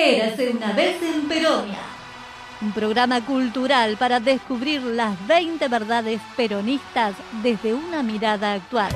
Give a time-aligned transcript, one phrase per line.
[0.00, 1.80] Érase una vez en Peronia.
[2.60, 8.92] Un programa cultural para descubrir las 20 verdades peronistas desde una mirada actual.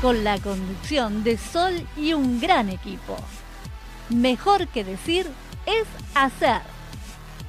[0.00, 3.16] Con la conducción de Sol y un gran equipo.
[4.10, 5.26] Mejor que decir
[5.66, 6.60] es hacer.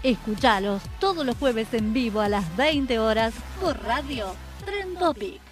[0.01, 4.35] Escuchalos todos los jueves en vivo a las 20 horas por Radio
[4.65, 5.51] Tren Topic.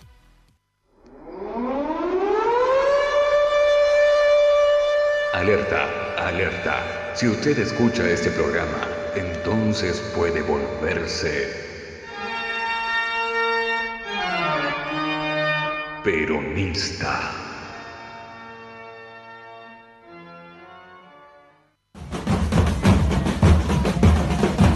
[5.39, 5.87] Alerta,
[6.27, 7.13] alerta.
[7.13, 11.69] Si usted escucha este programa, entonces puede volverse
[16.03, 17.31] peronista.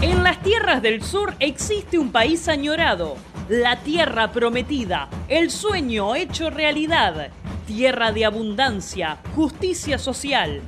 [0.02, 3.16] En las tierras del sur existe un país añorado,
[3.48, 7.30] la tierra prometida, el sueño hecho realidad,
[7.66, 10.60] tierra de abundancia, justicia social,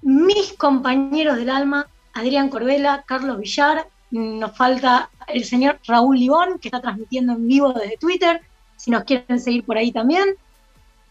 [0.02, 6.68] Mis compañeros del alma, Adrián Corbela, Carlos Villar, nos falta el señor Raúl Libón, que
[6.68, 8.40] está transmitiendo en vivo desde Twitter,
[8.76, 10.36] si nos quieren seguir por ahí también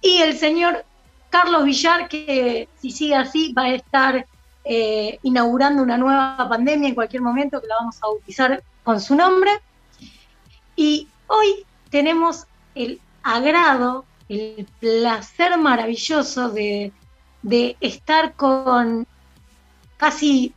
[0.01, 0.85] y el señor
[1.29, 4.25] Carlos Villar, que si sigue así va a estar
[4.63, 9.15] eh, inaugurando una nueva pandemia en cualquier momento, que la vamos a bautizar con su
[9.15, 9.51] nombre.
[10.75, 12.45] Y hoy tenemos
[12.75, 16.91] el agrado, el placer maravilloso de,
[17.79, 19.05] estar con
[19.97, 20.53] casi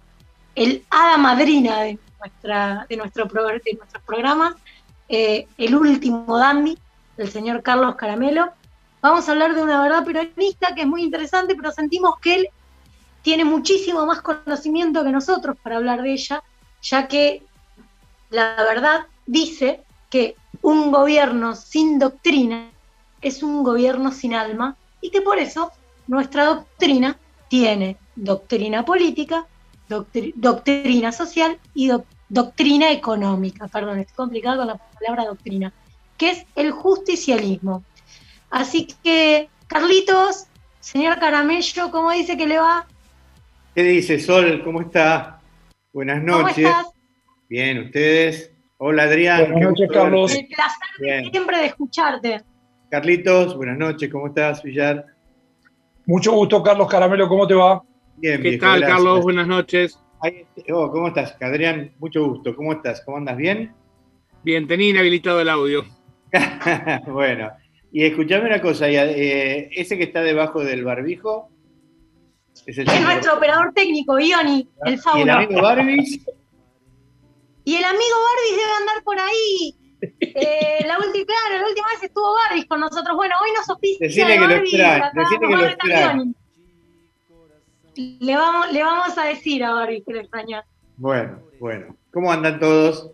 [0.54, 4.54] el hada madrina de, nuestra, de, nuestro, de nuestros programas,
[5.08, 6.78] eh, el último dandy,
[7.16, 8.52] el señor Carlos Caramelo
[9.02, 12.48] Vamos a hablar de una verdad peronista que es muy interesante, pero sentimos que él
[13.22, 16.42] tiene muchísimo más conocimiento que nosotros para hablar de ella,
[16.80, 17.42] ya que
[18.30, 22.70] la verdad dice que un gobierno sin doctrina
[23.20, 25.72] es un gobierno sin alma y que por eso
[26.06, 29.46] nuestra doctrina tiene doctrina política,
[29.88, 31.90] doctrina social y
[32.28, 33.66] doctrina económica.
[33.66, 35.72] Perdón, estoy complicado con la palabra doctrina,
[36.16, 37.82] que es el justicialismo.
[38.52, 40.46] Así que, Carlitos,
[40.78, 42.86] señor Caramello, ¿cómo dice que le va?
[43.74, 44.60] ¿Qué dice Sol?
[44.62, 45.40] ¿Cómo está?
[45.90, 46.66] Buenas noches.
[46.66, 46.92] ¿Cómo estás?
[47.48, 48.52] Bien, ¿ustedes?
[48.76, 49.52] Hola Adrián.
[49.52, 50.34] Buenas noches, Carlos.
[50.34, 52.42] El placer siempre de escucharte.
[52.90, 55.06] Carlitos, buenas noches, ¿cómo estás, Villar?
[56.04, 57.82] Mucho gusto, Carlos Caramelo, ¿cómo te va?
[58.19, 59.22] Bien, ¿Qué tal, Carlos?
[59.22, 59.98] Buenas noches.
[60.70, 61.90] Oh, ¿Cómo estás, Adrián?
[61.98, 62.54] Mucho gusto.
[62.54, 63.00] ¿Cómo estás?
[63.00, 63.38] ¿Cómo andas?
[63.38, 63.74] ¿Bien?
[64.42, 65.86] Bien, tenía inhabilitado el audio.
[67.06, 67.50] bueno,
[67.92, 71.50] y escuchame una cosa, eh, ese que está debajo del barbijo
[72.66, 75.20] es, el es nuestro operador técnico, Ioni, el fauno.
[75.20, 76.20] ¿Y el amigo Barbis?
[77.64, 79.76] Y el amigo Barbis debe andar por ahí.
[80.20, 83.14] Eh, la última, claro, la última vez estuvo Barbis con nosotros.
[83.14, 86.34] Bueno, hoy nos oficia Decirle que Barbis, lo decirle que lo.
[88.20, 90.64] Le vamos, le vamos a decir a Barbis que lo extraña.
[90.97, 91.97] Bueno, bueno.
[92.12, 93.11] ¿Cómo andan todos?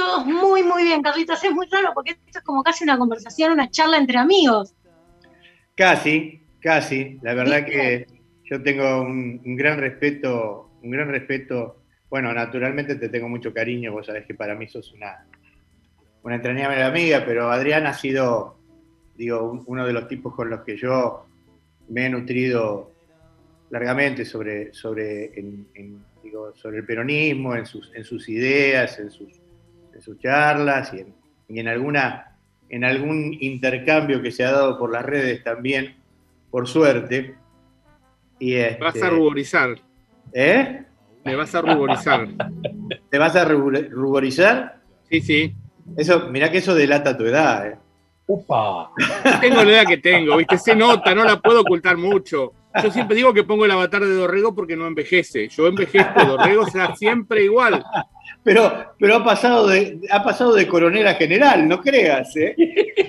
[0.00, 1.44] Todos muy, muy bien, Carlitos.
[1.44, 4.74] Es muy raro porque esto es como casi una conversación, una charla entre amigos.
[5.74, 7.18] Casi, casi.
[7.20, 8.06] La verdad que
[8.44, 11.82] yo tengo un, gran respeto, un gran respeto.
[12.08, 15.26] Bueno, naturalmente te tengo mucho cariño, vos sabés que para mí sos una,
[16.22, 18.56] una entrañable amiga, pero Adrián ha sido,
[19.16, 21.26] digo, uno de los tipos con los que yo
[21.90, 22.90] me he nutrido
[23.68, 25.30] largamente sobre, sobre,
[26.22, 29.39] digo, sobre el peronismo, en sus, en sus ideas, en sus,
[30.00, 32.36] en sus charlas y en, alguna,
[32.70, 35.94] en algún intercambio que se ha dado por las redes también,
[36.50, 37.34] por suerte.
[38.38, 39.76] Y Vas a este, ruborizar.
[40.32, 40.82] ¿Eh?
[41.22, 42.28] Me vas a ruborizar.
[43.10, 44.80] ¿Te vas a rubor- ruborizar?
[45.10, 45.54] Sí, sí.
[45.98, 47.76] Eso, mirá que eso delata tu edad, ¿eh?
[48.26, 48.92] Upa.
[49.42, 50.56] Tengo la edad que tengo, ¿viste?
[50.56, 52.52] Se nota, no la puedo ocultar mucho.
[52.82, 55.48] Yo siempre digo que pongo el avatar de Dorrego porque no envejece.
[55.48, 57.84] Yo envejezco, Dorrego será siempre igual.
[58.42, 62.56] Pero, pero ha pasado de, ha pasado de coronel a general, no creas, ¿eh?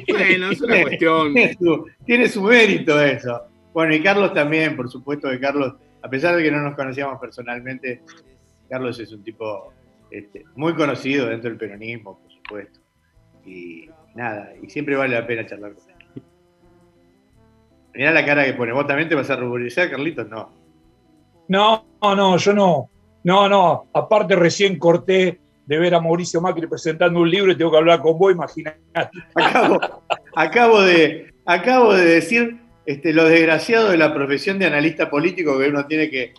[0.10, 1.34] Bueno, es una cuestión.
[1.34, 3.44] Tiene su, tiene su mérito eso.
[3.74, 7.20] Bueno, y Carlos también, por supuesto que Carlos, a pesar de que no nos conocíamos
[7.20, 8.02] personalmente,
[8.70, 9.72] Carlos es un tipo
[10.10, 12.80] este, muy conocido dentro del peronismo, por supuesto.
[13.46, 16.24] Y nada, y siempre vale la pena charlar con él.
[17.94, 18.74] Mirá la cara que pone.
[18.74, 20.28] ¿Vos también te vas a ruborizar, Carlitos?
[20.30, 20.50] No.
[21.48, 22.90] No, no, yo no.
[23.24, 23.88] No, no.
[23.94, 28.02] Aparte, recién corté de ver a Mauricio Macri presentando un libro y tengo que hablar
[28.02, 28.80] con vos, imagínate.
[29.36, 29.80] Acabo,
[30.36, 35.70] acabo, de, acabo de decir este, lo desgraciado de la profesión de analista político que
[35.70, 36.34] uno tiene que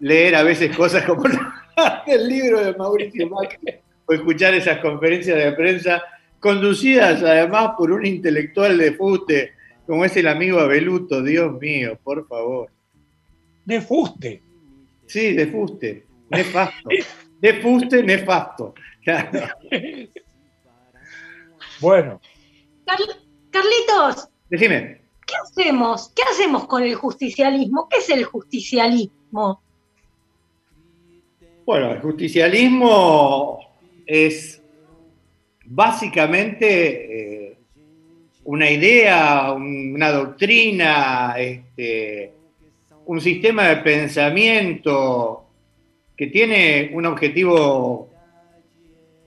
[0.00, 1.24] leer a veces cosas como
[2.06, 3.74] el libro de Mauricio Macri
[4.06, 6.02] o escuchar esas conferencias de prensa
[6.38, 9.52] conducidas además por un intelectual de fuste
[9.86, 12.68] como es el amigo Abeluto, Dios mío, por favor.
[13.64, 14.42] De fuste.
[15.06, 16.88] Sí, de fuste, nefasto.
[17.40, 18.74] De fuste, nefasto.
[19.04, 19.30] Claro.
[21.80, 22.20] Bueno,
[22.86, 25.02] Carl- Carlitos, Decime.
[25.26, 26.10] ¿qué hacemos?
[26.14, 27.88] ¿Qué hacemos con el justicialismo?
[27.88, 29.60] ¿Qué es el justicialismo?
[31.64, 33.58] Bueno, el justicialismo
[34.06, 34.62] es
[35.64, 37.58] básicamente eh,
[38.44, 42.32] una idea, un- una doctrina, este,
[43.06, 45.45] un sistema de pensamiento
[46.16, 48.10] que tiene un objetivo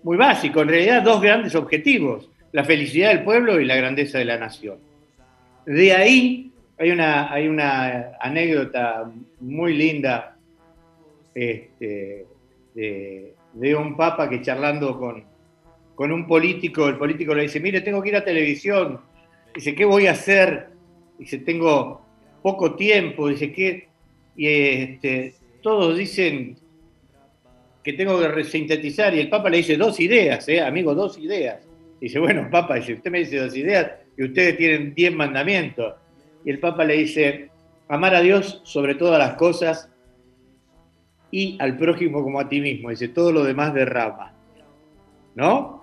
[0.03, 4.25] muy básico, en realidad dos grandes objetivos, la felicidad del pueblo y la grandeza de
[4.25, 4.79] la nación.
[5.65, 10.37] De ahí hay una, hay una anécdota muy linda
[11.35, 12.25] este,
[12.73, 15.23] de, un papa que charlando con,
[15.95, 18.99] con un político, el político le dice, mire, tengo que ir a televisión.
[19.53, 20.69] Dice, ¿qué voy a hacer?
[21.17, 22.01] Dice, tengo
[22.41, 23.27] poco tiempo.
[23.27, 23.89] Dice, ¿qué?
[24.35, 26.57] Y este, todos dicen
[27.83, 29.13] que tengo que resintetizar.
[29.15, 30.61] Y el papa le dice, dos ideas, ¿eh?
[30.61, 31.67] amigo, dos ideas.
[31.99, 35.95] Dice, bueno, papa, dice, usted me dice dos ideas y ustedes tienen diez mandamientos.
[36.45, 37.49] Y el papa le dice,
[37.87, 39.89] amar a Dios sobre todas las cosas
[41.31, 42.89] y al prójimo como a ti mismo.
[42.89, 44.33] Dice, todo lo demás derrama.
[45.35, 45.81] ¿No?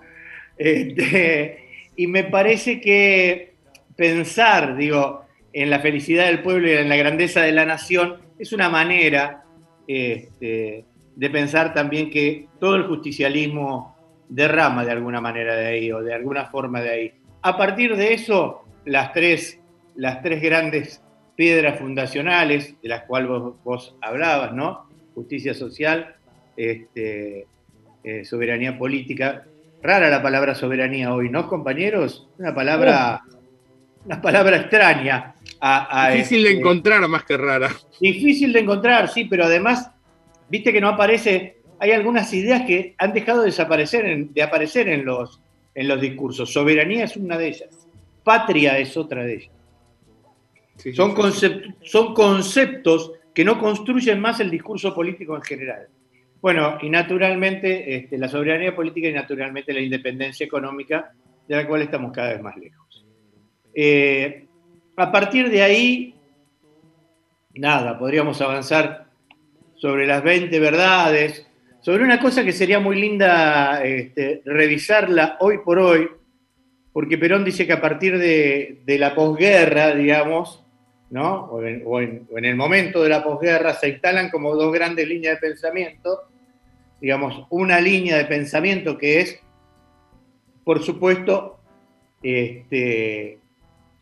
[0.57, 1.59] Este,
[1.95, 3.53] y me parece que
[3.95, 8.53] pensar, digo, en la felicidad del pueblo y en la grandeza de la nación es
[8.53, 9.43] una manera
[9.87, 10.85] este,
[11.17, 13.97] de pensar también que todo el justicialismo
[14.29, 17.13] derrama de alguna manera de ahí o de alguna forma de ahí.
[17.41, 19.59] A partir de eso, las tres,
[19.95, 21.01] las tres grandes
[21.35, 24.87] piedras fundacionales de las cuales vos, vos hablabas, ¿no?
[25.15, 26.15] Justicia social,
[26.55, 27.47] este,
[28.03, 29.43] eh, soberanía política.
[29.81, 32.29] Rara la palabra soberanía hoy, ¿no, compañeros?
[32.37, 33.23] Una palabra,
[34.05, 35.33] una palabra extraña.
[35.59, 37.71] A, a, Difícil de este, encontrar más que rara.
[37.99, 39.89] Difícil de encontrar, sí, pero además,
[40.49, 44.87] viste que no aparece, hay algunas ideas que han dejado de desaparecer, en- de aparecer
[44.89, 45.41] en los,
[45.75, 46.51] en los discursos.
[46.51, 47.87] Soberanía es una de ellas,
[48.23, 49.51] patria es otra de ellas.
[50.77, 51.47] Sí, sí, Son, sí.
[51.81, 55.87] son conceptos que no construyen más el discurso político en general.
[56.41, 61.11] Bueno, y naturalmente este, la soberanía política y naturalmente la independencia económica,
[61.47, 63.05] de la cual estamos cada vez más lejos.
[63.73, 64.45] Eh,
[64.95, 66.15] a partir de ahí,
[67.55, 69.06] nada, podríamos avanzar
[69.77, 71.47] sobre las 20 verdades,
[71.81, 76.09] sobre una cosa que sería muy linda este, revisarla hoy por hoy,
[76.91, 80.65] porque Perón dice que a partir de, la posguerra, digamos,
[81.11, 81.45] ¿no?
[81.45, 81.61] O
[82.01, 86.23] en, el momento de la posguerra se instalan como dos grandes líneas de pensamiento,
[86.99, 89.39] digamos, una línea de pensamiento que es,
[90.63, 91.59] por supuesto,
[92.23, 93.37] este,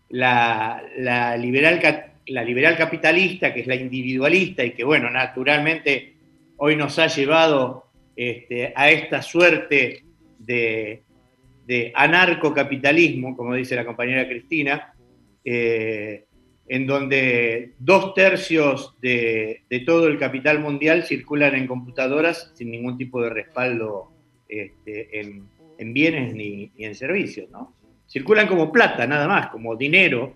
[0.10, 1.80] la, la liberal,
[2.28, 6.16] la liberal capitalista, que es la individualista y que, bueno, naturalmente
[6.58, 10.04] hoy nos ha llevado este, a esta suerte
[10.40, 11.02] de,
[11.94, 14.94] anarcocapitalismo, como dice la compañera Cristina,
[15.44, 16.26] eh,
[16.68, 23.22] en donde dos tercios de, todo el capital mundial circulan en computadoras sin ningún tipo
[23.22, 24.12] de respaldo
[24.48, 27.74] este, en, en bienes ni, ni en servicios, ¿no?
[28.08, 30.36] Circulan como plata, nada más, como dinero,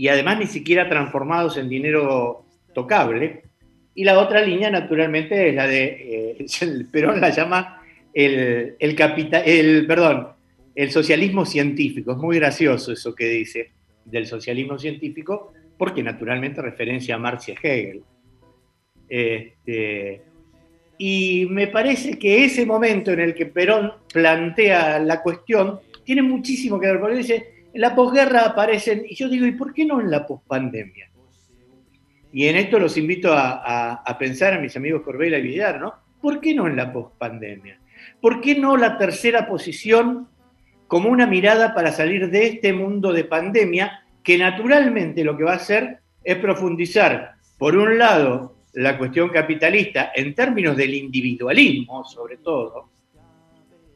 [0.00, 3.42] y además ni siquiera transformados en dinero tocable.
[3.94, 7.82] Y la otra línea, naturalmente, es la de, eh, Perón la llama
[8.14, 10.28] el, el, capita- el, perdón,
[10.74, 12.12] el socialismo científico.
[12.12, 13.72] Es muy gracioso eso que dice
[14.06, 18.02] del socialismo científico, porque naturalmente referencia a Marx y a Hegel.
[19.06, 20.22] Este,
[20.96, 26.80] Y me parece que ese momento en el que Perón plantea la cuestión tiene muchísimo
[26.80, 30.00] que ver, porque dice, en la posguerra aparecen, y yo digo, ¿y por qué no
[30.00, 31.10] en la pospandemia?
[32.32, 35.94] Y en esto los invito a, pensar a mis amigos Corbela y Villar, ¿no?
[36.20, 37.80] ¿Por qué no en la pospandemia?
[38.20, 40.28] ¿Por qué no la tercera posición
[40.86, 45.52] como una mirada para salir de este mundo de pandemia que naturalmente lo que va
[45.52, 52.36] a hacer es profundizar, por un lado, la cuestión capitalista en términos del individualismo, sobre
[52.36, 52.90] todo,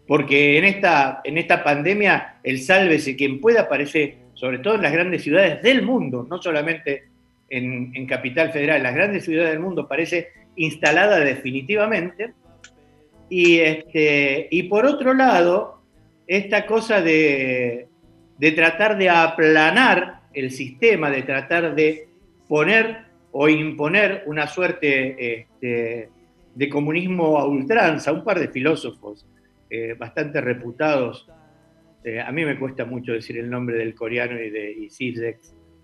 [0.06, 4.92] porque en esta, en esta pandemia el sálvese quien pueda aparece, sobre todo en las
[4.92, 7.04] grandes ciudades del mundo, no solamente
[7.48, 12.32] en, Capital Federal, las grandes ciudades del mundo, parece instalada definitivamente.
[13.28, 15.80] Y, este, y por otro lado,
[16.26, 17.88] esta cosa de,
[18.38, 22.08] de tratar de aplanar el sistema, de tratar de
[22.48, 26.10] poner o imponer una suerte este,
[26.54, 28.12] de comunismo a ultranza.
[28.12, 29.26] Un par de filósofos
[29.74, 31.28] eh, bastante reputados,
[32.04, 34.88] eh, a mí me cuesta mucho decir el nombre del coreano y de y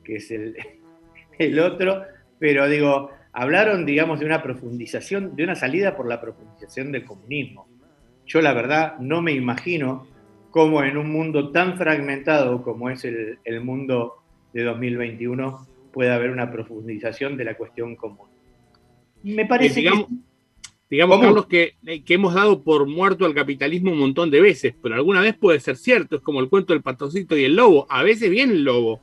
[0.05, 0.55] que es el,
[1.39, 2.05] el otro,
[2.39, 7.67] pero digo, hablaron, digamos, de una profundización, de una salida por la profundización del comunismo.
[8.27, 10.07] Yo la verdad no me imagino
[10.51, 16.53] cómo en un mundo tan fragmentado como es el, mundo de 2021 puede haber una
[16.53, 18.29] profundización de la cuestión común.
[19.25, 20.15] Me parece digamos, que...
[20.91, 24.75] Digamos, Carlos, que, eh, que, hemos dado por muerto al capitalismo un montón de veces,
[24.83, 27.87] pero alguna vez puede ser cierto, es como el cuento del patocito y el lobo,
[27.89, 29.01] a veces viene el lobo,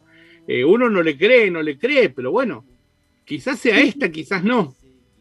[0.47, 2.65] eh, uno no le cree, no le cree, pero bueno,
[3.23, 4.75] quizás sea esta, quizás no.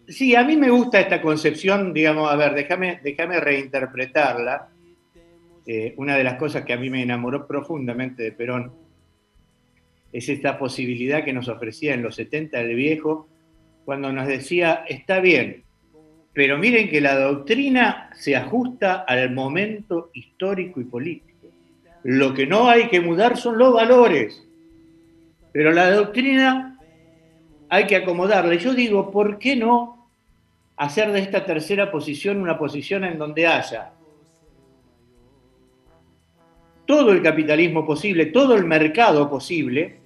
[0.09, 4.69] Sí, a mí me gusta esta concepción, digamos, a ver, déjame, déjame reinterpretarla.
[5.67, 8.73] Eh, una de las cosas que a mí me enamoró profundamente de Perón
[10.13, 13.29] es esta posibilidad que nos ofrecía en los 70 el viejo,
[13.85, 15.66] cuando nos decía, está bien,
[16.37, 21.47] pero miren que la doctrina se ajusta al momento histórico y político.
[22.03, 24.47] Lo que no hay que mudar son los valores.
[25.53, 26.79] Pero la doctrina
[27.71, 28.55] hay que acomodarla.
[28.57, 30.11] Yo digo, ¿por qué no
[30.77, 33.93] hacer de esta tercera posición una posición en donde haya
[36.85, 40.01] todo el capitalismo posible, todo el mercado posible,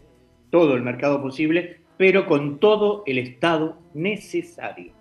[0.50, 4.99] todo el mercado posible, pero con todo el Estado necesario?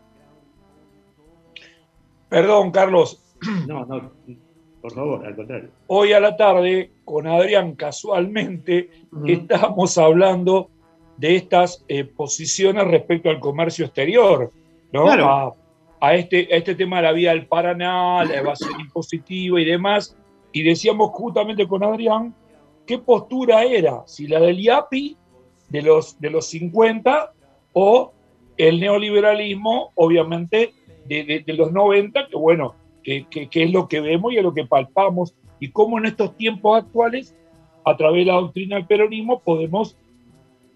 [2.30, 3.22] Perdón, Carlos.
[3.68, 4.12] No, no,
[4.82, 5.70] por favor, al contrario.
[5.88, 8.90] Hoy a la tarde, con Adrián, casualmente,
[9.26, 10.70] estamos hablando
[11.18, 14.52] de estas eh, posiciones respecto al comercio exterior,
[14.94, 15.10] ¿no?
[16.02, 20.16] A, este, este tema de la vía del Paraná, la evasión impositiva y demás.
[20.54, 22.34] Y decíamos justamente con Adrián
[22.86, 25.18] qué postura era, si la del IAPI
[25.68, 27.34] de los, de los 50
[27.74, 28.14] o
[28.56, 30.74] el neoliberalismo, obviamente,
[31.10, 34.66] de, de los 90, que bueno, que, es lo que vemos y es lo que
[34.66, 37.36] palpamos, y cómo en estos tiempos actuales,
[37.86, 39.98] a través de la doctrina del peronismo, podemos,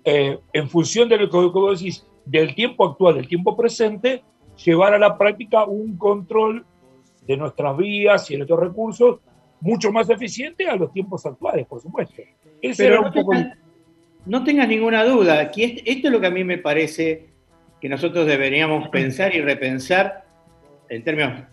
[0.04, 4.24] eh, en función de lo que vos decís, del tiempo actual, del tiempo presente,
[4.63, 6.66] llevar a la práctica un control
[7.25, 9.20] de nuestras vías y de nuestros recursos
[9.62, 12.22] mucho más eficiente a los tiempos actuales, por supuesto.
[12.78, 13.58] Pero no, tengas,
[14.25, 17.30] no tengas ninguna duda, aquí esto es lo que a mí me parece
[17.80, 20.23] que nosotros deberíamos pensar y repensar
[20.95, 21.43] en términos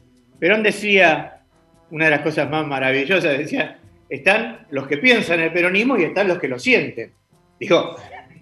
[0.41, 1.43] Perón decía,
[1.91, 3.79] una de las cosas más maravillosas, decía,
[4.09, 7.13] están los que piensan el peronismo y están los que lo sienten.
[7.61, 7.97] Dijo,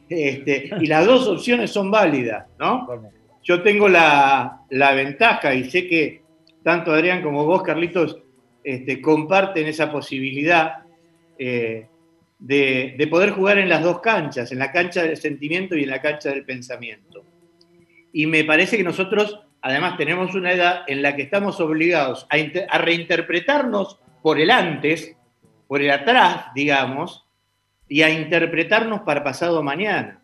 [0.09, 2.89] este, y las dos opciones son válidas, ¿no?
[3.43, 6.23] Yo tengo la, ventaja y sé que
[6.63, 8.21] tanto Adrián como vos, Carlitos,
[8.63, 10.85] este, comparten esa posibilidad
[11.37, 11.87] eh,
[12.39, 15.91] de, de, poder jugar en las dos canchas, en la cancha del sentimiento y en
[15.91, 17.25] la cancha del pensamiento.
[18.13, 22.79] Y me parece que nosotros además tenemos una edad en la que estamos obligados a,
[22.79, 25.17] reinterpretarnos por el antes,
[25.67, 27.27] por el atrás, digamos,
[27.89, 30.21] y a interpretarnos para pasado mañana.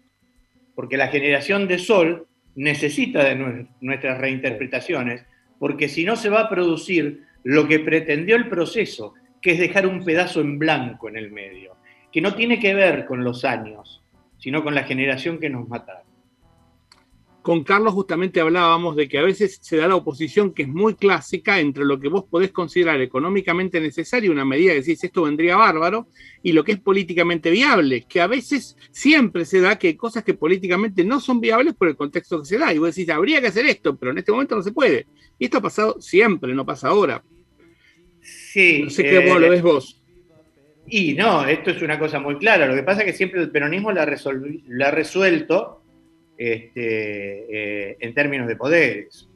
[0.75, 5.25] Porque la generación de Sol necesita de nuestras reinterpretaciones,
[5.59, 9.87] porque si no se va a producir lo que pretendió el proceso, que es dejar
[9.87, 11.77] un pedazo en blanco en el medio,
[12.13, 14.03] que no tiene que ver con los años,
[14.39, 16.04] sino con la generación que nos mataron
[17.45, 20.95] con Carlos justamente hablábamos de que a veces se da la oposición que es muy
[20.95, 25.55] clásica entre lo que vos podés considerar económicamente necesario, una medida que decís esto vendría
[25.55, 26.09] bárbaro,
[26.43, 30.25] y lo que es políticamente viable, que a veces siempre se da que hay cosas
[30.25, 32.73] que políticamente no son viables por el contexto que se da.
[32.73, 35.07] Y vos decís, habría que hacer esto, pero en este momento no se puede.
[35.39, 37.23] Y esto ha pasado siempre, no pasa ahora.
[38.23, 38.85] Sí.
[38.85, 40.01] No sé qué lo ves vos.
[40.87, 42.67] Y no, esto es una cosa muy clara.
[42.67, 44.07] Lo que pasa es que siempre el peronismo la,
[44.69, 45.84] la ha resuelto
[46.37, 49.29] este, eh, en términos de poderes.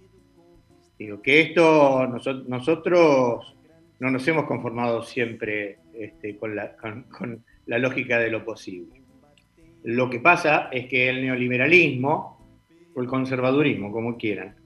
[0.99, 3.57] Digo, que esto nosotros
[4.01, 9.03] no nos hemos conformado siempre este, con, la, lógica de lo posible.
[9.85, 12.39] Lo que pasa es que el neoliberalismo,
[12.95, 14.57] o el conservadurismo, como quieran,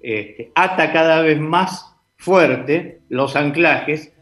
[0.00, 4.12] este, ata cada vez más fuerte los anclajes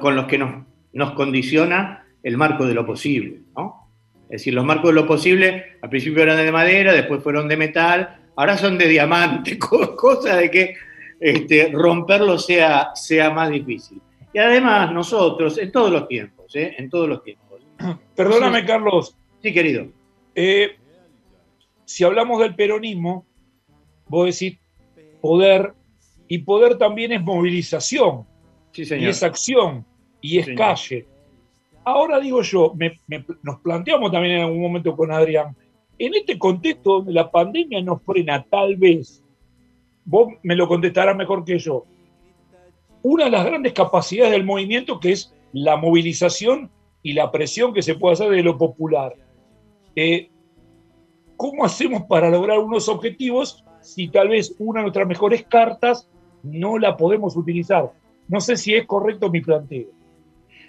[0.00, 3.40] con los que nos, nos condiciona el marco de lo posible.
[3.56, 3.83] ¿no?
[4.24, 7.56] Es decir, los marcos de lo posible al principio eran de madera, después fueron de
[7.56, 9.58] metal, ahora son de diamante,
[9.96, 10.74] cosa de que
[11.20, 14.00] este, romperlo sea, sea más difícil.
[14.32, 16.74] Y además nosotros, en todos los tiempos, ¿eh?
[16.76, 17.60] en todos los tiempos.
[18.16, 19.16] Perdóname, Carlos.
[19.42, 19.86] Sí, querido.
[20.34, 20.76] Eh,
[21.84, 23.26] si hablamos del peronismo,
[24.08, 24.58] vos decís
[25.20, 25.74] poder,
[26.28, 28.26] y poder también es movilización,
[28.72, 29.06] sí, señor.
[29.06, 29.86] y es acción,
[30.20, 31.06] y es calle.
[31.84, 32.74] Ahora digo yo,
[33.42, 35.54] nos planteamos también en algún momento con Adrián,
[35.98, 39.22] en este contexto donde la pandemia nos frena tal vez,
[40.04, 41.84] vos me lo contestarás mejor que yo,
[43.02, 46.70] una de las grandes capacidades del movimiento que es la movilización
[47.02, 49.14] y la presión que se puede hacer de lo popular.
[49.94, 50.30] Eh,
[51.36, 56.08] ¿Cómo hacemos para lograr unos objetivos si tal vez una de nuestras mejores cartas
[56.42, 57.92] no la podemos utilizar?
[58.26, 59.88] No sé si es correcto mi planteo.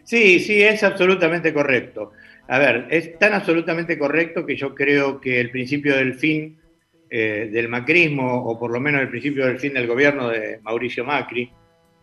[0.05, 2.13] Sí, sí, es absolutamente correcto.
[2.47, 6.57] A ver, es tan absolutamente correcto que yo creo que el principio del fin
[7.09, 11.03] eh, del macrismo, o por lo menos el principio del fin del gobierno de Mauricio
[11.03, 11.51] Macri,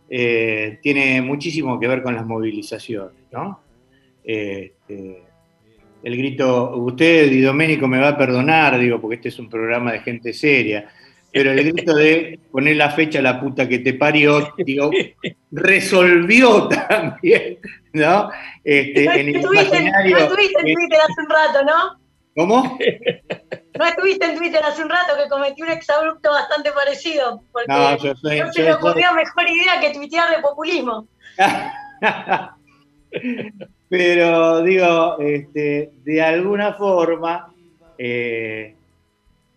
[0.09, 3.61] eh, tiene muchísimo que ver con las movilizaciones, ¿no?
[4.23, 5.23] Este,
[6.03, 9.93] el grito, usted y Doménico me va a perdonar, digo, porque este es un programa
[9.93, 10.89] de gente seria,
[11.33, 14.91] pero el grito de poner la fecha a la puta que te parió, digo,
[15.51, 17.57] resolvió también,
[17.91, 18.29] ¿no?
[18.63, 21.99] Este, en el estuviste, no estuviste en Twitter hace un rato, ¿no?
[22.35, 22.77] ¿Cómo?
[23.79, 27.97] No estuviste en Twitter hace un rato que cometí un exabrupto bastante parecido, porque no,
[27.97, 31.07] yo soy, no se me ocurrió mejor idea que tuitear de populismo.
[33.89, 37.51] Pero digo, este, de alguna forma,
[37.97, 38.75] eh,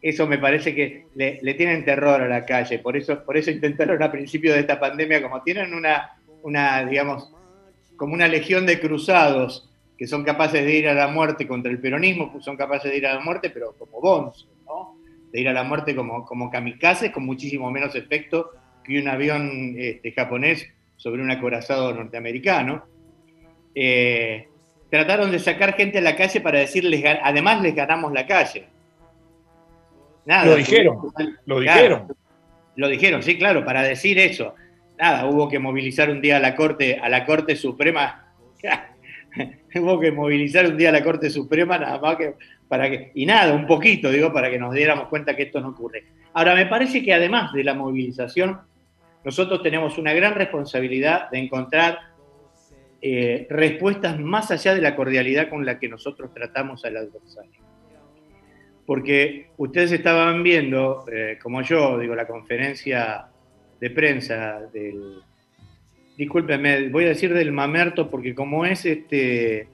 [0.03, 4.03] eso me parece que le, tienen terror a la calle, por eso, por eso intentaron
[4.03, 7.33] a principio de esta pandemia, como tienen una, una, digamos,
[7.97, 11.81] como una legión de cruzados que son capaces de ir a la muerte contra el
[11.81, 14.99] peronismo, son capaces de ir a la muerte, pero como bons, ¿no?
[15.33, 18.51] De ir a la muerte como, como kamikazes, con muchísimo menos efecto
[18.85, 22.85] que un avión este, japonés sobre un acorazado norteamericano.
[23.75, 24.49] Eh,
[24.91, 28.76] trataron de sacar gente a la calle para decirles, además les ganamos la calle
[30.27, 30.99] lo dijeron,
[31.45, 32.09] lo dijeron.
[32.75, 34.55] Lo dijeron, sí, claro, para decir eso.
[34.99, 38.33] Nada, hubo que movilizar un día a la Corte, a la Corte Suprema.
[39.75, 42.35] hubo que movilizar un día a la Corte Suprema nada más que
[42.69, 45.69] para que, y nada, un poquito, digo, para que nos diéramos cuenta que esto no
[45.69, 46.05] ocurre.
[46.33, 48.61] Ahora, me parece que además de la movilización,
[49.25, 51.99] nosotros tenemos una gran responsabilidad de encontrar
[53.01, 57.66] eh, respuestas más allá de la cordialidad con la que nosotros tratamos al adversario
[58.87, 63.27] porque ustedes estaban viendo, eh, como yo, digo, la conferencia
[63.81, 65.23] de prensa del,
[66.17, 69.69] discúlpeme, voy a decir del mamerto, porque como es este,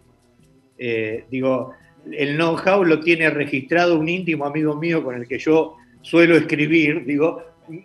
[0.79, 1.73] eh, digo,
[2.11, 7.05] el know-how lo tiene registrado un íntimo amigo mío con el que yo suelo escribir,
[7.05, 7.43] digo,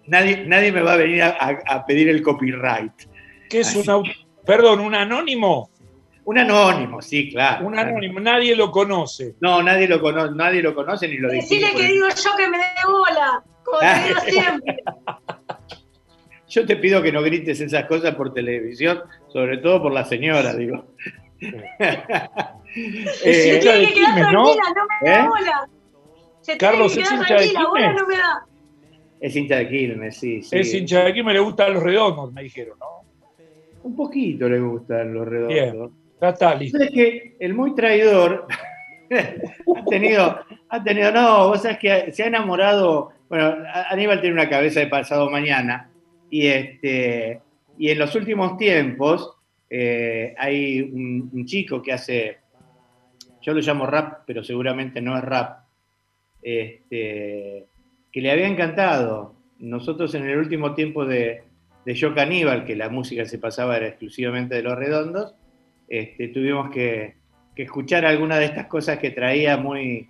[0.07, 2.93] nadie, nadie me va a venir a, pedir el copyright.
[3.49, 4.03] ¿Qué es un,
[4.45, 5.69] perdón, un anónimo?
[6.27, 7.65] Un anónimo, sí, claro.
[7.65, 9.35] Un anónimo, nadie lo conoce.
[9.39, 11.55] No, nadie lo conoce, nadie lo conoce ni lo dice.
[11.55, 14.83] Decirle que digo yo que me dé bola, como te digo siempre.
[16.49, 20.53] Yo te pido que no grites esas cosas por televisión, sobre todo por la señora,
[20.53, 20.85] digo.
[21.39, 21.49] Se
[23.59, 24.45] tiene que quedar tranquila, no,
[25.01, 25.27] me da ¿Eh?
[25.27, 25.69] bola.
[26.39, 28.45] Se Carlos tiene que quedar tranquila, bola no me da.
[29.19, 30.57] Es hincha de Quilmes, sí, sí.
[30.57, 33.03] Es hincha de Quilmes, le gustan los redondos, me dijeron, ¿no?
[33.83, 35.53] Un poquito le gustan los redondos.
[35.53, 36.06] Bien.
[36.73, 38.47] Es que el muy traidor
[39.75, 43.55] ha tenido, ha tenido, no, vos sabés que se ha enamorado, bueno,
[43.89, 45.89] Aníbal tiene una cabeza de pasado mañana,
[46.29, 47.41] y este,
[47.77, 49.37] y en los últimos tiempos
[49.69, 52.37] eh, hay un, chico que hace,
[53.41, 55.65] yo lo llamo rap, pero seguramente no es rap,
[56.41, 57.65] este,
[58.11, 59.35] que le había encantado.
[59.59, 61.43] Nosotros en el último tiempo de,
[61.85, 65.35] de Yo que la música se pasaba era exclusivamente de los redondos,
[65.87, 67.15] este, tuvimos que,
[67.55, 70.07] escuchar algunas de estas cosas que traía muy,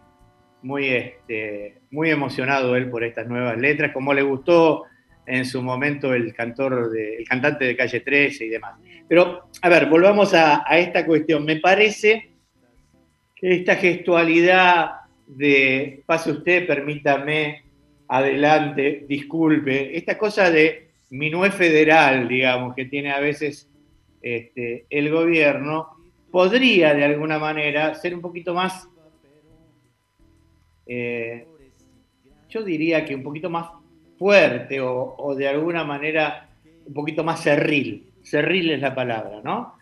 [0.63, 4.83] muy, este, muy emocionado él por estas nuevas letras, como le gustó
[5.25, 8.75] en su momento el, cantor el cantante de Calle 13 y demás.
[9.07, 11.45] Pero, a ver, volvamos a, esta cuestión.
[11.45, 12.31] Me parece
[13.33, 14.91] que esta gestualidad
[15.25, 17.63] de pase usted, permítame,
[18.09, 23.69] adelante, disculpe, esta cosa de minué federal, digamos, que tiene a veces
[24.21, 25.89] este, el gobierno,
[26.31, 28.87] podría de alguna manera ser un poquito más,
[30.85, 31.45] eh,
[32.49, 33.69] yo diría que un poquito más
[34.17, 36.49] fuerte o, de alguna manera
[36.85, 38.07] un poquito más cerril.
[38.23, 39.75] Cerril es la palabra, ¿no?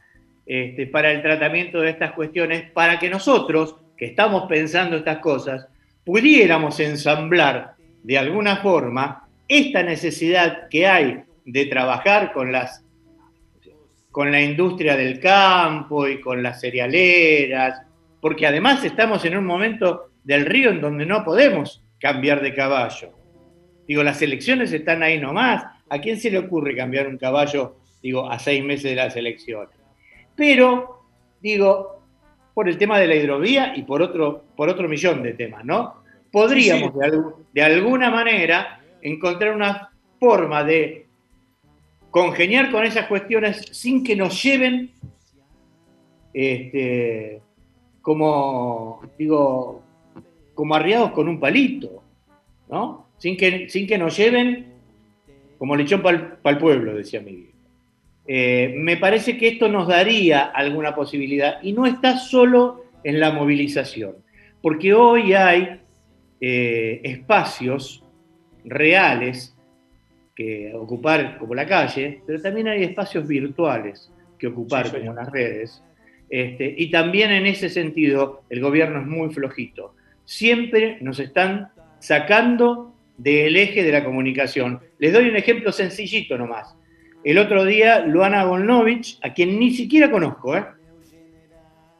[0.46, 5.68] Este, para el tratamiento de estas cuestiones, para que nosotros, que estamos pensando estas cosas,
[6.04, 12.85] pudiéramos ensamblar de alguna forma esta necesidad que hay de trabajar con las
[14.16, 17.82] con la industria del campo y con las cerealeras,
[18.22, 23.10] porque además estamos en un momento del río en donde no podemos cambiar de caballo.
[23.86, 25.66] Digo, las elecciones están ahí nomás.
[25.90, 29.76] ¿A quién se le ocurre cambiar un caballo, digo, a seis meses de las elecciones?
[30.34, 31.02] Pero,
[31.42, 32.02] digo,
[32.54, 36.04] por el tema de la hidrovía y por otro, por otro millón de temas, ¿no?
[36.32, 36.94] Podríamos
[37.52, 39.90] De, alguna manera encontrar una
[40.22, 41.05] forma de
[42.16, 44.90] congeniar con esas cuestiones sin que nos lleven
[46.34, 47.42] este,
[48.02, 49.84] como, digo,
[50.54, 52.02] como arriados con un palito,
[52.70, 53.10] ¿no?
[53.18, 54.76] Sin que, sin que nos lleven
[55.58, 57.52] como lechón para el pueblo, decía Miguel.
[58.26, 63.32] Eh, me parece que esto nos daría alguna posibilidad y no está solo en la
[63.32, 64.16] movilización,
[64.62, 65.82] porque hoy hay
[66.40, 68.06] eh, espacios
[68.64, 69.55] reales
[70.36, 75.82] que ocupar como la calle, pero también hay espacios virtuales que ocupar como las redes.
[76.30, 79.96] Este, y también en ese sentido el gobierno es muy flojito.
[80.26, 81.70] Siempre nos están
[82.00, 84.82] sacando del eje de la comunicación.
[85.00, 86.76] Les doy un ejemplo sencillito nomás.
[87.24, 90.66] El otro día, Luana Volnovich, a quien ni siquiera conozco, ¿eh?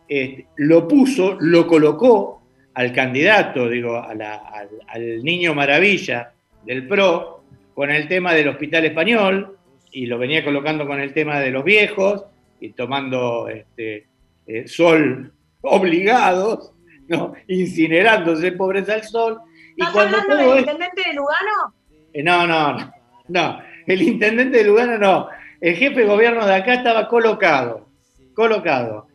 [0.08, 2.42] Este, lo puso, lo colocó
[2.76, 6.32] al candidato, digo, al, niño maravilla
[6.64, 7.35] del PRO,
[7.76, 9.58] con el tema del hospital español,
[9.92, 12.26] y lo venía colocando con el tema de los viejos,
[12.60, 14.08] y tomando este,
[14.48, 16.72] eh, sol obligados,
[17.08, 17.34] ¿no?
[17.48, 19.40] incinerándose pobres al sol.
[19.76, 21.74] Y cuando hablando del intendente de Lugano?
[22.14, 22.94] Eh, no, no, no,
[23.28, 25.28] no el intendente de Lugano no,
[25.62, 27.88] el jefe de gobierno de acá estaba colocado,
[28.34, 29.08] colocado.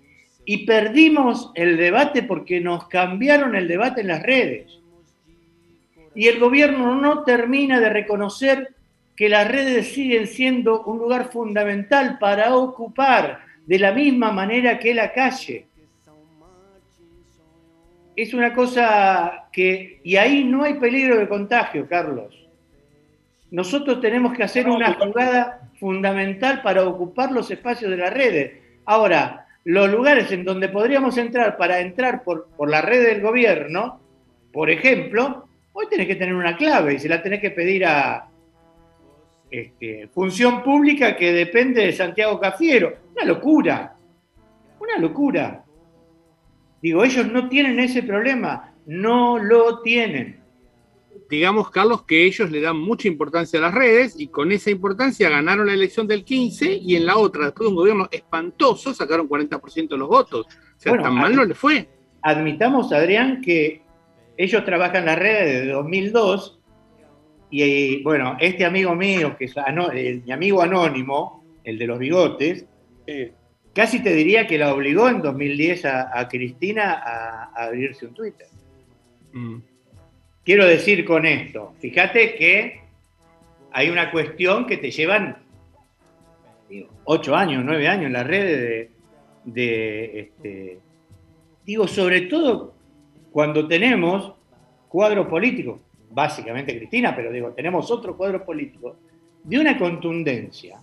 [0.45, 4.80] Y perdimos el debate porque nos cambiaron el debate en las redes.
[6.15, 8.75] Y el gobierno no termina de reconocer
[9.17, 14.95] que las redes siguen siendo un lugar fundamental para ocupar de la misma manera que
[14.95, 15.67] la calle.
[18.17, 20.01] Es una cosa que...
[20.03, 22.35] Y ahí no hay peligro de contagio, Carlos.
[23.51, 28.53] Nosotros tenemos que hacer una jugada fundamental para ocupar los espacios de las redes.
[28.87, 34.01] Ahora, los lugares en donde podríamos entrar para entrar por, por la red del gobierno,
[34.53, 35.47] por ejemplo,
[35.81, 38.29] hoy tenés que tener una clave y se la tenés que pedir a
[39.51, 42.97] este, Función Pública que depende de Santiago Cafiero.
[43.15, 43.97] Una locura,
[44.79, 45.65] una locura.
[46.83, 50.41] Digo, ellos no tienen ese problema, no lo tienen
[51.31, 55.31] digamos, Carlos, que ellos le dan mucha importancia a las redes y con esa importancia
[55.31, 59.29] ganaron la elección del 15 y en la otra, después de un gobierno espantoso, sacaron
[59.29, 60.47] 40% de los votos.
[60.47, 61.89] O sea, tan mal no le fue.
[62.23, 63.83] Admitamos, Adrián, que
[64.43, 66.59] ellos trabajan las redes desde 2002
[67.51, 69.55] y, bueno, este amigo mío, que es
[70.25, 72.65] mi amigo anónimo, el de los bigotes,
[73.75, 78.47] casi te diría que la obligó en 2010 a, Cristina a, abrirse un Twitter.
[79.35, 79.59] Mm.
[80.43, 82.81] Quiero decir con esto, fíjate que
[83.73, 85.37] hay una cuestión que te llevan
[87.05, 88.89] ocho años, nueve años en las redes
[89.45, 90.79] de, este,
[91.67, 92.80] digo, sobre todo
[93.33, 94.33] cuando tenemos
[94.89, 98.97] cuadros políticos, básicamente Cristina, pero digo, tenemos otro cuadro político,
[99.45, 100.81] de una contundencia,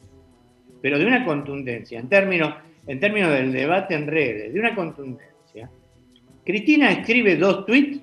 [0.81, 2.53] pero de una contundencia, en términos,
[2.85, 5.69] en términos del debate en redes, de una contundencia.
[6.45, 7.99] Cristina escribe dos tweets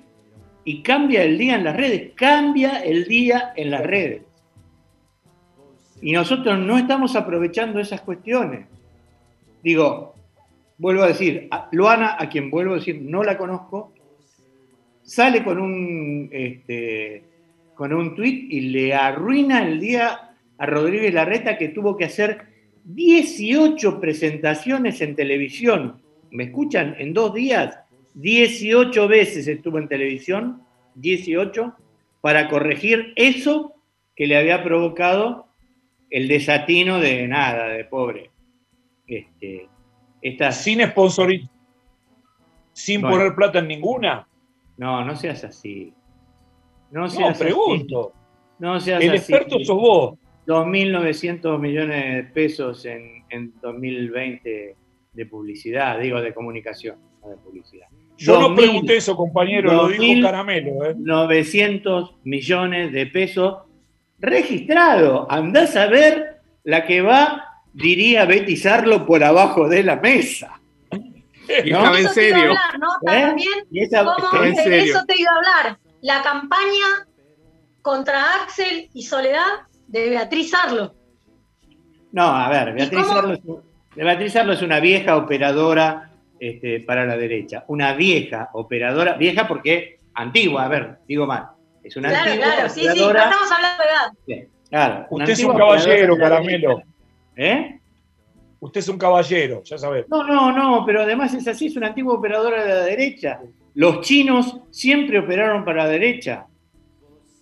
[0.63, 4.21] y cambia el día en las redes, cambia el día en las redes.
[6.01, 8.67] Y nosotros no estamos aprovechando esas cuestiones.
[9.63, 10.13] Digo,
[10.77, 13.94] vuelvo a decir, Luana, a quien vuelvo a decir, no la conozco,
[15.05, 17.23] sale con un, este,
[17.75, 22.47] con un tuit y le arruina el día a Rodríguez Larreta que tuvo que hacer
[22.85, 26.01] 18 presentaciones en televisión.
[26.31, 26.95] ¿Me escuchan?
[26.99, 27.79] En dos días
[28.15, 30.61] 18 veces estuvo en televisión,
[30.95, 31.73] 18,
[32.21, 33.75] para corregir eso
[34.15, 35.47] que le había provocado
[36.09, 38.31] el desatino de nada, de pobre.
[39.05, 39.67] Este,
[40.51, 41.49] Sin sponsorizar,
[42.73, 44.27] sin poner plata en ninguna.
[44.77, 45.93] No, no seas así.
[46.91, 48.13] No seas pregunto.
[48.59, 50.19] No seas El experto sos vos.
[50.47, 54.75] 2.900 millones de pesos en, en 2020
[55.13, 57.87] de publicidad, digo de comunicación, no de publicidad.
[58.17, 60.85] Yo no pregunté eso, compañero, lo dijo Caramelo.
[60.85, 60.95] ¿eh?
[60.97, 63.57] 900 millones de pesos
[64.19, 65.29] registrado.
[65.29, 70.61] Andás a ver la que va, diría Betty Sarlo, por abajo de la mesa.
[71.47, 72.53] Y estaba en serio.
[72.79, 72.87] ¿no?
[73.05, 75.79] También, eso te iba a hablar.
[76.01, 77.07] La campaña
[77.81, 80.95] contra Axel y Soledad de Beatriz Arlo.
[82.11, 83.41] No, a ver, Beatriz Arlo, es,
[83.95, 87.65] Beatriz Arlo es una vieja operadora este, para la derecha.
[87.67, 91.49] Una vieja operadora, vieja porque antigua, a ver, digo mal.
[91.83, 94.11] Es una claro, antigua claro, sí, sí, no estamos hablando de edad.
[94.25, 96.81] Bien, claro, Usted es un caballero, Caramelo.
[97.35, 97.79] ¿Eh?
[98.65, 100.09] Usted es un caballero, ya sabemos.
[100.09, 103.39] No, no, no, pero además es así, es una antigua operadora de la derecha.
[103.75, 106.47] Los chinos siempre operaron para la derecha.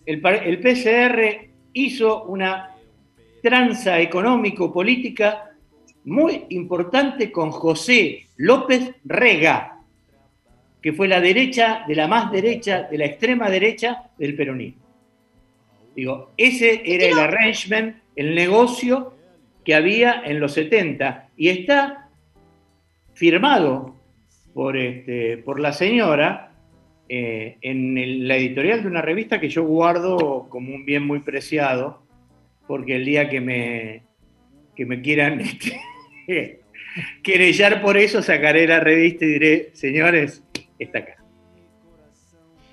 [0.05, 2.75] El, el PCR hizo una
[3.41, 5.51] tranza económico-política
[6.03, 9.79] muy importante con José López Rega,
[10.81, 14.83] que fue la derecha, de la más derecha, de la extrema derecha del peronismo.
[15.95, 19.12] Digo, ese era el arrangement, el negocio
[19.63, 22.09] que había en los 70 y está
[23.13, 23.95] firmado
[24.53, 26.51] por, este, por la señora
[27.09, 32.01] eh, en la editorial de una revista que yo guardo como un bien muy preciado,
[32.67, 34.03] porque el día que me,
[34.75, 35.39] que me quieran
[36.27, 36.61] este,
[37.21, 40.43] querellar por eso, sacaré la revista y diré, señores,
[40.79, 41.17] está acá.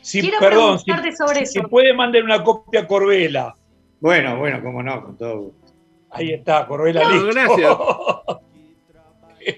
[0.03, 1.69] Sí, perdón, si, sobre eso.
[1.69, 3.55] puede mandar una copia a Corbela.
[4.01, 5.70] Bueno, bueno, como no, con todo gusto.
[6.11, 7.03] Ahí está, Corbela.
[7.33, 7.77] gracias.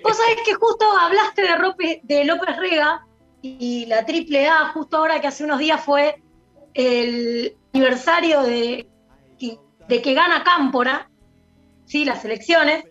[0.03, 3.05] Vos sabés que justo hablaste de, de López Rega
[3.41, 6.23] y la triple A, justo ahora que hace unos días fue
[6.75, 8.87] el aniversario de,
[9.88, 11.11] de que gana Cámpora,
[11.85, 12.05] ¿sí?
[12.05, 12.85] las elecciones.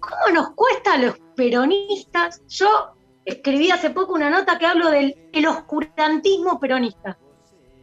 [0.00, 2.42] ¿Cómo nos cuesta a los peronistas?
[2.48, 7.18] Yo escribí hace poco una nota que hablo del el oscurantismo peronista,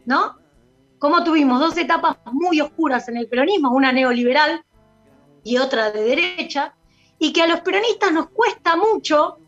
[0.06, 0.39] ¿no?
[1.00, 4.62] Cómo tuvimos dos etapas muy oscuras en el peronismo, una neoliberal
[5.42, 6.74] y otra de derecha,
[7.18, 9.38] y que a los peronistas nos cuesta mucho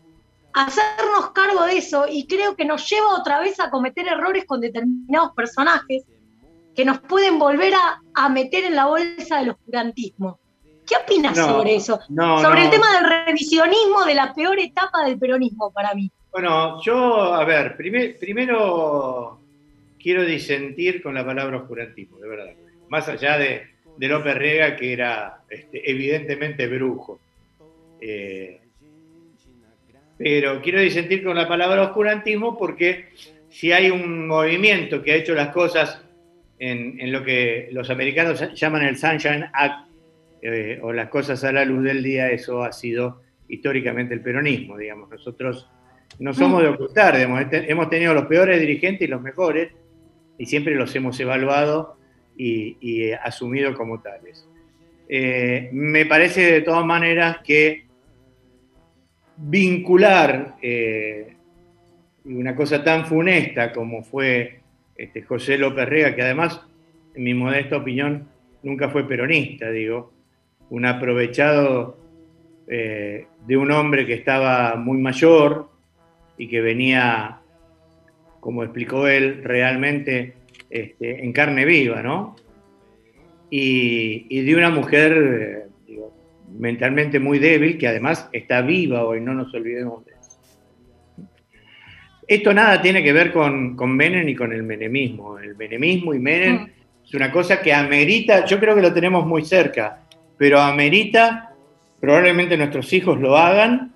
[0.51, 4.61] hacernos cargo de eso y creo que nos lleva otra vez a cometer errores con
[4.61, 6.03] determinados personajes
[6.75, 7.73] que nos pueden volver
[8.15, 10.39] a, meter en la bolsa del oscurantismo.
[10.87, 11.99] ¿Qué opinas sobre eso?
[12.07, 16.11] sobre el tema del revisionismo de la peor etapa del peronismo para mí.
[16.31, 19.42] Bueno, yo, a ver, primero
[20.03, 22.53] quiero disentir con la palabra oscurantismo, de verdad.
[22.89, 23.63] Más allá de,
[23.97, 27.19] de López Rega, que era este, evidentemente brujo.
[28.01, 28.59] Eh,
[30.17, 33.05] pero quiero disentir con la palabra oscurantismo porque
[33.49, 36.03] si hay un movimiento que ha hecho las cosas
[36.59, 39.89] en, lo que los americanos llaman el Sunshine Act,
[40.41, 44.77] eh, o las cosas a la luz del día, eso ha sido históricamente el peronismo,
[44.77, 45.09] digamos.
[45.09, 45.69] Nosotros
[46.19, 49.71] no somos de ocultar, este, hemos tenido los peores dirigentes y los mejores,
[50.43, 51.95] y siempre los hemos evaluado
[52.35, 54.45] y, asumido como tales.
[55.07, 57.85] Eh, me parece de todas maneras que
[59.37, 61.37] vincular eh,
[62.25, 64.59] una cosa tan funesta como fue
[64.97, 66.59] este, José López Rega, que además,
[67.15, 68.27] en mi modesta opinión,
[68.63, 70.11] nunca fue peronista, digo,
[70.69, 71.97] un aprovechado
[72.67, 75.69] eh, de un hombre que estaba muy mayor
[76.37, 77.39] y que venía,
[78.43, 80.33] como explicó él, realmente
[80.69, 82.35] este, en carne viva, ¿no?
[83.49, 85.97] Y, de una mujer eh,
[86.59, 90.37] mentalmente muy débil, que además está viva hoy, no nos olvidemos de eso.
[92.27, 95.39] Esto nada tiene que ver con, con Menem ni con el menemismo.
[95.39, 96.69] El menemismo y Menem mm.
[97.05, 100.01] es una cosa que amerita, yo creo que lo tenemos muy cerca,
[100.37, 101.53] pero amerita,
[102.01, 103.92] probablemente nuestros hijos lo hagan,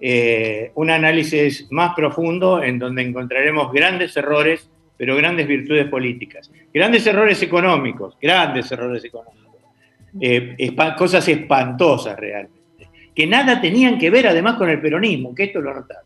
[0.00, 6.50] eh, un análisis más profundo en donde encontraremos grandes errores, pero grandes virtudes políticas.
[6.72, 9.38] Grandes errores económicos, grandes errores económicos.
[10.20, 15.60] Eh, cosas espantosas realmente, que nada tenían que ver además con el peronismo, que esto
[15.60, 16.04] lo notamos.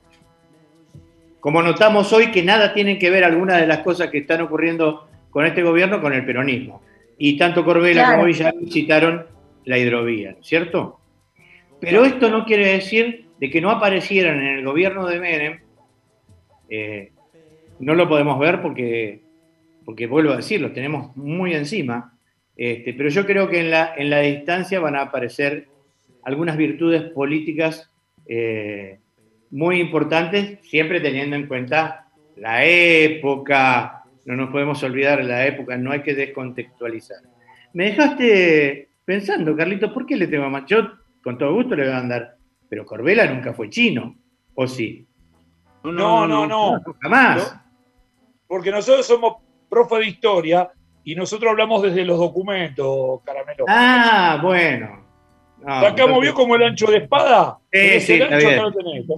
[1.40, 5.08] Como notamos hoy que nada tienen que ver algunas de las cosas que están ocurriendo
[5.30, 6.82] con este gobierno con el peronismo.
[7.18, 9.26] Y tanto Corbela como Villar citaron
[9.64, 11.00] la hidrovía, ¿cierto?
[11.80, 15.58] Pero esto no quiere decir de que no aparecieran en el gobierno de Menem,
[16.70, 17.10] eh,
[17.80, 19.20] no lo podemos ver porque,
[19.84, 22.16] porque vuelvo a decirlo, tenemos muy encima,
[22.56, 25.66] este, pero yo creo que en la, en la distancia van a aparecer
[26.22, 27.90] algunas virtudes políticas
[28.26, 29.00] eh,
[29.50, 35.90] muy importantes, siempre teniendo en cuenta la época, no nos podemos olvidar la época, no
[35.90, 37.18] hay que descontextualizar.
[37.72, 40.64] me dejaste pensando, Carlito, ¿por qué le tengo más?
[40.66, 40.92] Yo
[41.24, 42.36] con todo gusto le voy a mandar,
[42.72, 44.16] pero Corbela nunca fue chino,
[44.54, 45.06] ¿o sí?
[45.84, 46.80] No, no, no.
[47.02, 47.54] Jamás.
[48.46, 50.70] Porque nosotros somos profe de historia
[51.04, 53.66] y nosotros hablamos desde los documentos, Caramelo.
[53.68, 55.04] Ah, bueno.
[55.58, 57.58] No, ¿Sacamos bien como el ancho de espada?
[57.70, 58.62] Sí, sí, está bien.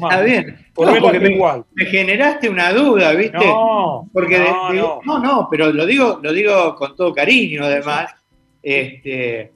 [0.03, 0.67] está bien.
[0.75, 1.65] porque me, igual.
[1.75, 3.39] me, generaste una duda, ¿viste?
[3.39, 5.19] No, porque no, no.
[5.21, 8.13] no, pero lo digo, lo digo con todo cariño, además.
[8.61, 9.53] Este,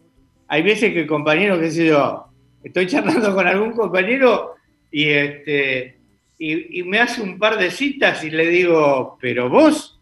[0.47, 2.28] hay veces que el compañero, qué sé yo,
[2.69, 4.55] estoy charlando con algún compañero
[4.91, 5.97] y, este,
[6.39, 10.01] y, me hace un par de citas y le digo, pero vos,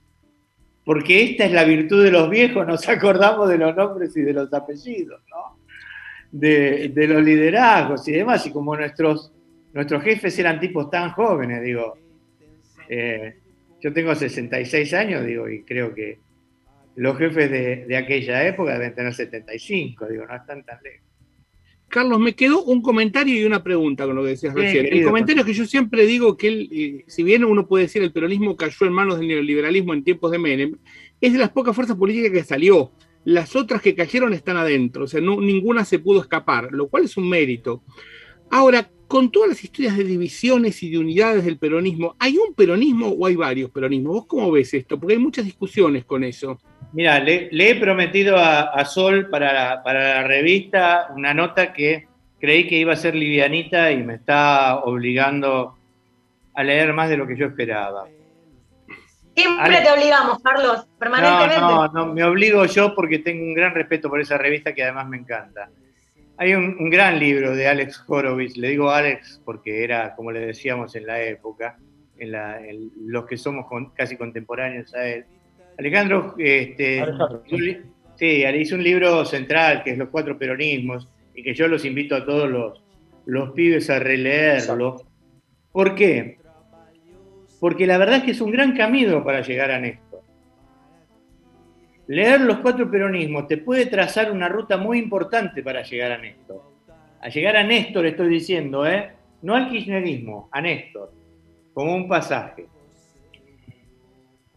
[0.84, 4.32] porque esta es la virtud de los viejos, nos acordamos de los nombres y de
[4.32, 5.58] los apellidos, ¿no?
[6.30, 9.32] De, los liderazgos y demás, y como nuestros,
[9.72, 11.96] nuestros jefes eran tipos tan jóvenes, digo,
[12.88, 13.36] eh,
[13.80, 16.18] yo tengo 66 años, digo, y creo que
[16.96, 21.06] los jefes de, aquella época deben tener 75, digo, no están tan lejos.
[21.88, 24.86] Carlos, me quedó un comentario y una pregunta con lo que decías recién.
[24.86, 28.12] El comentario es que yo siempre digo que, eh, si bien uno puede decir el
[28.12, 30.76] peronismo cayó en manos del neoliberalismo en tiempos de Menem,
[31.20, 32.92] es de las pocas fuerzas políticas que salió.
[33.24, 37.04] Las otras que cayeron están adentro, o sea, no, ninguna se pudo escapar, lo cual
[37.04, 37.82] es un mérito.
[38.50, 43.08] Ahora, con todas las historias de divisiones y de unidades del peronismo, ¿hay un peronismo
[43.08, 44.14] o hay varios peronismos?
[44.14, 44.98] ¿Vos cómo ves esto?
[44.98, 46.60] Porque hay muchas discusiones con eso.
[46.96, 52.08] Mira, le, he prometido a, Sol para la, para la, revista una nota que
[52.40, 55.76] creí que iba a ser livianita y me está obligando
[56.54, 58.06] a leer más de lo que yo esperaba.
[59.36, 61.60] Siempre te obligamos, Carlos, permanentemente.
[61.60, 64.82] No, no, no, me obligo yo porque tengo un gran respeto por esa revista que
[64.82, 65.68] además me encanta.
[66.38, 70.96] Hay un, gran libro de Alex Horowitz, le digo Alex porque era, como le decíamos
[70.96, 71.76] en la época,
[72.16, 75.26] en, los que somos casi contemporáneos a él,
[75.78, 77.04] Alejandro, este,
[78.16, 82.16] sí, hizo un libro central que es Los Cuatro Peronismos y que yo los invito
[82.16, 82.82] a todos los,
[83.26, 85.04] los pibes a releerlo.
[85.72, 86.38] ¿Por qué?
[87.60, 90.22] Porque la verdad es que es un gran camino para llegar a Néstor.
[92.06, 96.62] Leer los cuatro peronismos te puede trazar una ruta muy importante para llegar a Néstor.
[97.20, 99.10] A llegar a Néstor estoy diciendo, ¿eh?
[99.42, 101.12] no al kirchnerismo, a Néstor,
[101.74, 102.66] como un pasaje.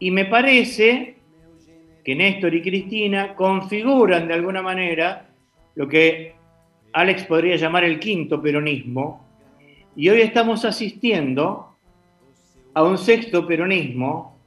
[0.00, 1.14] Y me parece
[2.02, 5.28] que Néstor y Cristina configuran de alguna manera
[5.76, 6.34] lo que
[6.92, 9.24] Alex podría llamar el quinto peronismo,
[9.94, 11.76] y hoy estamos asistiendo
[12.72, 14.38] a un sexto peronismo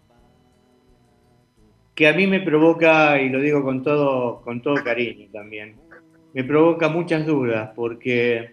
[1.93, 5.75] que a mí me provoca, y lo digo con todo, con todo cariño también,
[6.33, 8.51] me provoca muchas dudas porque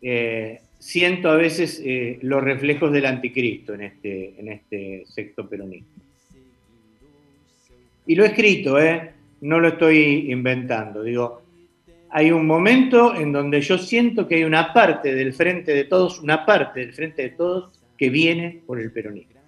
[0.00, 5.86] eh, siento a veces eh, los reflejos del anticristo en este, en este sexto peronismo.
[8.06, 9.12] Y lo he escrito, ¿eh?
[9.42, 11.02] no lo estoy inventando.
[11.02, 11.42] Digo,
[12.08, 16.18] hay un momento en donde yo siento que hay una parte del frente de todos,
[16.20, 19.38] una parte del frente de todos que viene por el peronismo.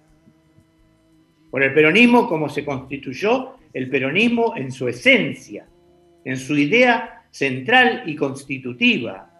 [1.49, 5.65] Por el peronismo como se constituyó el peronismo en su esencia,
[6.23, 9.32] en su idea central y constitutiva,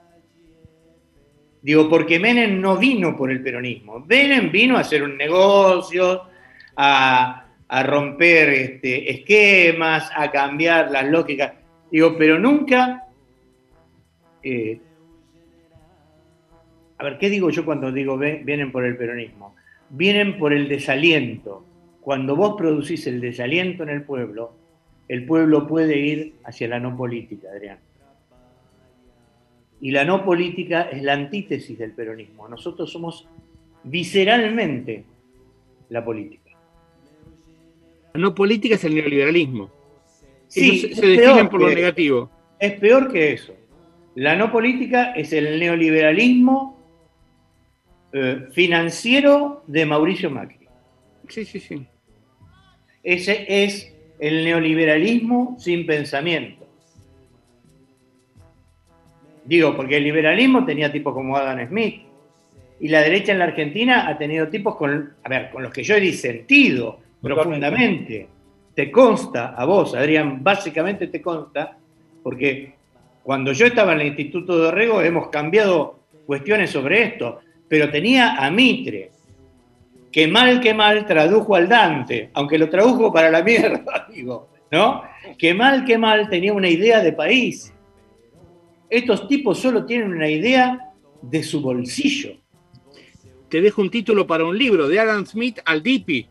[1.64, 4.02] Digo, porque Menem no vino por el peronismo.
[4.06, 6.24] Menem vino a hacer un negocio,
[6.76, 7.46] a,
[7.86, 11.54] romper este, esquemas, a cambiar las lógicas.
[11.90, 13.06] Digo, pero nunca...
[14.44, 14.78] Eh,
[16.98, 19.56] a ver, ¿qué digo yo cuando digo vienen por el peronismo?
[19.90, 21.66] Vienen por el desaliento.
[22.02, 24.54] Cuando vos producís el desaliento en el pueblo,
[25.08, 27.78] el pueblo puede ir hacia la no política, Adrián.
[29.84, 32.48] Y la no política es la antítesis del peronismo.
[32.48, 33.28] Nosotros somos
[33.84, 35.04] visceralmente
[35.90, 36.52] la política.
[38.14, 39.70] La no política es el neoliberalismo.
[40.48, 42.32] Sí, se, definen por lo negativo.
[42.62, 43.54] Es peor que eso.
[44.16, 46.80] La no política es el neoliberalismo
[48.14, 50.66] eh, financiero de Mauricio Macri.
[51.28, 51.86] Sí, sí, sí.
[53.04, 56.63] Ese es el neoliberalismo sin pensamiento.
[59.46, 62.04] Digo, porque el liberalismo tenía tipos como Adam Smith.
[62.80, 65.84] Y la derecha en la Argentina ha tenido tipos con, a ver, con los que
[65.84, 68.28] yo he disentido profundamente.
[68.74, 71.78] Te consta a vos, Adrián, básicamente te consta,
[72.24, 72.74] porque
[73.22, 78.36] cuando yo estaba en el Instituto de Rego hemos cambiado cuestiones sobre esto, pero tenía
[78.36, 79.12] a Mitre,
[80.12, 85.04] que mal que mal tradujo al Dante, aunque lo tradujo para la mierda, digo, ¿no?
[85.38, 87.73] Que mal que mal tenía una idea de país
[88.94, 90.92] estos tipos solo tienen una idea
[91.22, 92.38] de su bolsillo.
[93.50, 96.30] Te dejo un título para un libro, de Adam Smith al Dipi.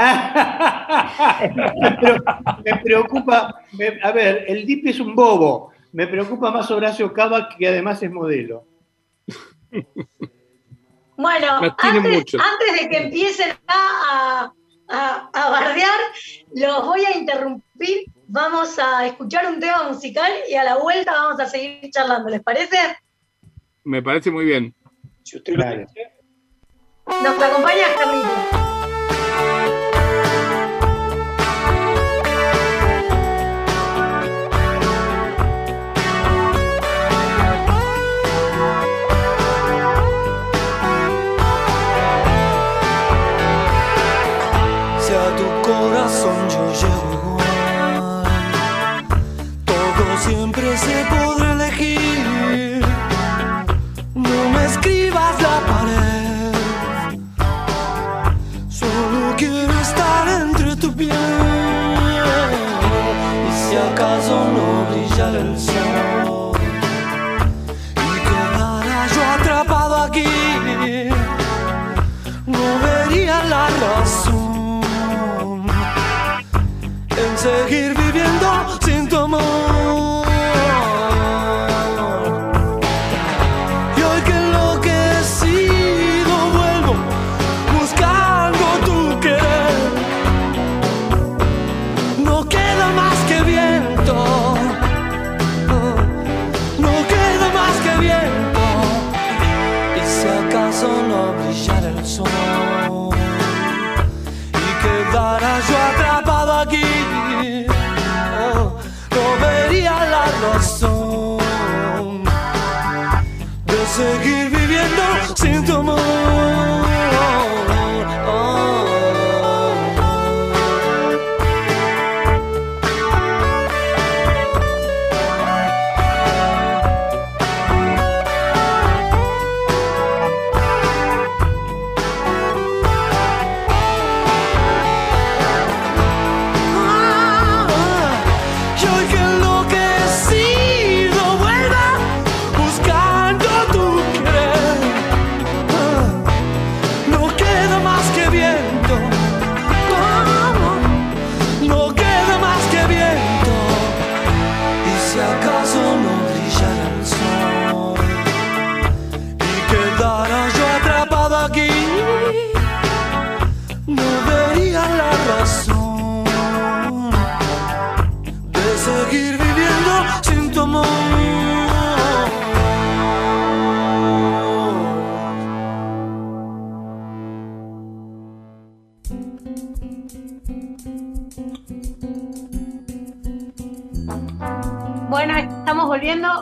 [2.63, 3.63] me preocupa,
[4.03, 5.71] a ver, el DIP es un bobo.
[5.91, 8.65] Me preocupa más Horacio Cava, que además es modelo.
[11.17, 14.53] Bueno, antes, de que empiecen a,
[14.87, 15.99] a, bardear,
[16.53, 18.05] los voy a interrumpir.
[18.31, 22.29] Vamos a escuchar un tema musical y a la vuelta vamos a seguir charlando.
[22.29, 22.77] ¿Les parece?
[23.83, 24.75] Me parece muy bien.
[25.23, 25.65] Si usted lo
[27.23, 27.85] Nos acompaña
[64.29, 64.69] Carlito.
[65.57, 66.08] seguir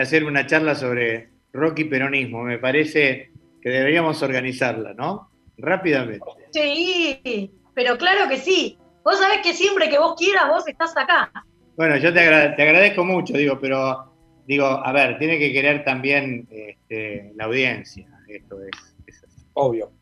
[0.00, 2.42] hacer una charla sobre rock y peronismo.
[2.42, 3.30] Me parece
[3.62, 5.30] que deberíamos organizarla, ¿no?
[5.56, 6.26] Rápidamente.
[6.50, 8.76] Sí, pero claro que sí.
[9.04, 11.30] Vos sabés que siempre que vos quieras, vos estás acá.
[11.76, 14.12] Bueno, yo te, agradezco mucho, digo, pero
[14.46, 18.08] digo, a ver, tiene que querer también este, la audiencia.
[18.26, 19.92] Esto es, es obvio.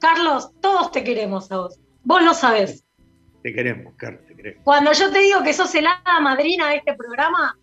[0.00, 1.78] Carlos, todos te queremos a vos.
[2.04, 2.84] Vos lo sabés.
[3.42, 4.62] Te queremos, Carlos, te queremos.
[4.64, 7.56] Cuando yo te digo que sos helada madrina de este programa,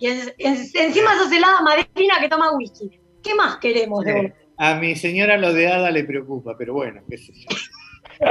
[0.00, 0.08] y
[0.38, 4.32] encima sos helada madrina que toma whisky, ¿qué más queremos de vos?
[4.58, 7.48] A mi señora lo de Ada le preocupa, pero bueno, qué sé yo.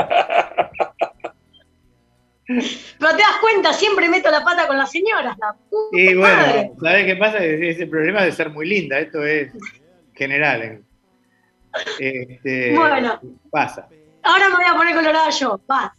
[2.48, 5.36] Pero te das cuenta, siempre meto la pata con las señoras.
[5.40, 5.56] La
[5.92, 7.44] y bueno, ¿sabes qué pasa?
[7.44, 9.52] Ese problema de ser muy linda, esto es
[10.14, 10.84] general.
[12.00, 13.20] Este, bueno,
[13.52, 13.88] pasa.
[14.24, 15.96] Ahora me voy a poner colorada yo, pasa.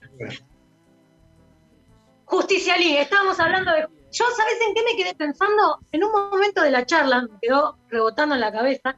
[2.25, 3.87] Justicialín, estábamos hablando de.
[4.13, 5.79] Yo, ¿sabes en qué me quedé pensando?
[5.93, 8.97] En un momento de la charla, me quedó rebotando en la cabeza.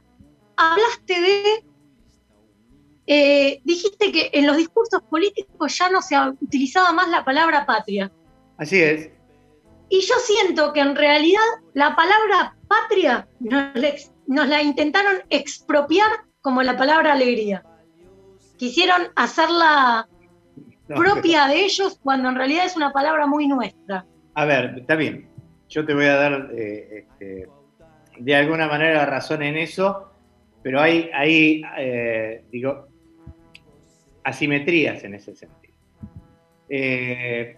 [0.55, 1.65] Hablaste de.
[3.07, 8.11] Eh, dijiste que en los discursos políticos ya no se utilizaba más la palabra patria.
[8.57, 9.09] Así es.
[9.89, 11.41] Y yo siento que en realidad
[11.73, 16.09] la palabra patria nos, la intentaron expropiar
[16.41, 17.63] como la palabra alegría.
[18.57, 20.07] Quisieron hacerla
[20.87, 24.05] propia de ellos cuando en realidad es una palabra muy nuestra.
[24.33, 25.29] A ver, está bien.
[25.69, 27.47] Yo te voy a dar eh, este,
[28.19, 30.11] de alguna manera razón en eso,
[30.63, 32.87] pero hay, hay eh, digo,
[34.23, 35.75] asimetrías en ese sentido.
[36.69, 37.55] Eh,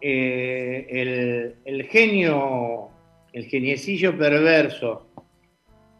[0.00, 2.90] el, genio,
[3.32, 5.11] el geniecillo perverso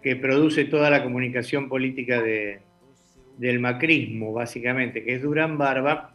[0.03, 6.15] que produce toda la comunicación política del macrismo, básicamente, que es Durán Barba,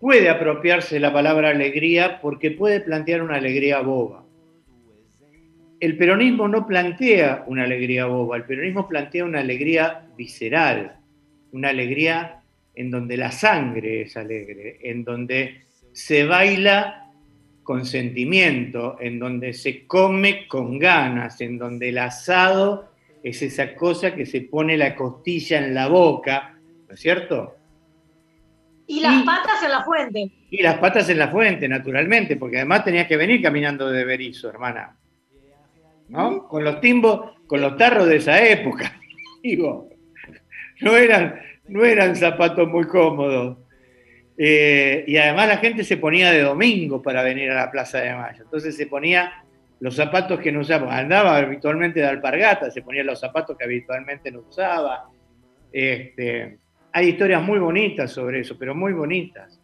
[0.00, 4.24] puede apropiarse la palabra alegría porque puede plantear una alegría boba.
[5.80, 10.96] El peronismo no plantea una alegría boba, el peronismo plantea una alegría visceral,
[11.52, 12.42] una alegría
[12.74, 15.62] en donde la sangre es alegre, en donde
[15.92, 17.12] se baila
[17.62, 22.93] con sentimiento, en donde se come con ganas, en donde el asado
[23.24, 27.56] es esa cosa que se pone la costilla en la boca, ¿no es cierto?
[28.86, 30.30] Y las patas en la fuente.
[30.50, 34.50] Y las patas en la fuente, naturalmente, porque además tenías que venir caminando de Berizo,
[34.50, 34.98] hermana.
[36.08, 36.46] ¿No?
[36.46, 38.92] Con los timbos, con los tarros de esa época.
[39.42, 39.88] Digo,
[40.82, 43.56] no eran, no eran zapatos muy cómodos.
[44.36, 48.14] Eh, y además la gente se ponía de domingo para venir a la Plaza de
[48.14, 48.42] Mayo.
[48.42, 49.32] Entonces se ponía
[49.84, 50.96] los zapatos que no usaba.
[50.96, 55.10] Andaba habitualmente de alpargata, se ponía los zapatos que habitualmente no usaba.
[55.70, 56.56] Este,
[56.90, 59.60] hay historias muy bonitas sobre eso, pero muy bonitas.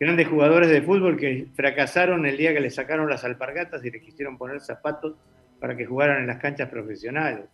[0.00, 4.02] Grandes jugadores de fútbol que fracasaron el día que le sacaron las alpargatas y les
[4.02, 5.14] quisieron poner zapatos
[5.60, 7.44] para que jugaran en las canchas profesionales.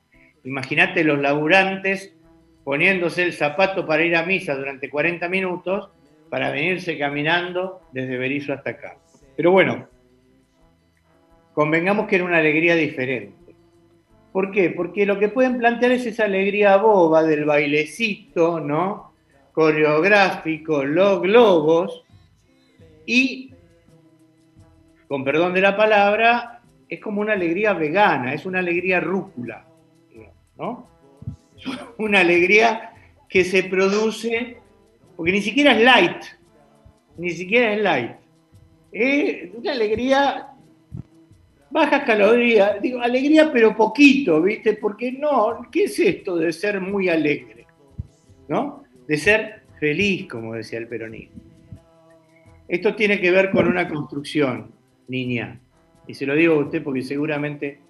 [0.42, 2.16] Imagínate los laburantes
[2.64, 5.90] poniéndose el zapato para ir a misa durante 40 minutos
[6.30, 8.96] para venirse caminando desde Berizo hasta acá.
[9.36, 9.86] Pero bueno,
[11.54, 13.54] convengamos que era una alegría diferente.
[14.32, 14.70] ¿Por qué?
[14.70, 19.12] Porque lo que pueden plantear es esa alegría boba del bailecito, ¿no?
[19.52, 22.04] Coreográfico, los globos,
[23.06, 23.52] y,
[25.06, 29.64] con perdón de la palabra, es como una alegría vegana, es una alegría rúcula,
[30.56, 30.88] ¿no?
[31.98, 32.92] Una alegría
[33.28, 34.58] que se produce
[35.16, 36.22] porque ni siquiera es light,
[37.16, 38.12] ni siquiera es light.
[38.92, 40.48] Es una alegría,
[41.74, 44.74] baja calorías, digo, alegría pero poquito, ¿viste?
[44.74, 47.66] Porque no, ¿qué es esto de ser muy alegre?
[48.46, 48.84] ¿No?
[49.08, 51.42] De ser feliz, como decía el peronismo.
[52.68, 54.70] Esto tiene que ver con una construcción,
[55.08, 55.60] niña.
[56.06, 57.80] Y se lo digo a usted porque seguramente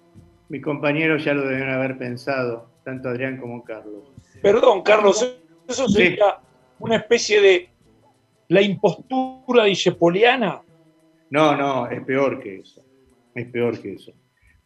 [0.49, 4.11] mis compañeros ya lo deben haber pensado, tanto Adrián como Carlos.
[4.41, 6.39] Perdón, Carlos, eso sería
[6.79, 7.69] una especie de
[8.47, 10.61] la impostura discepoliana?
[11.29, 12.84] No, no, es peor que eso.
[13.35, 14.13] Es peor que eso.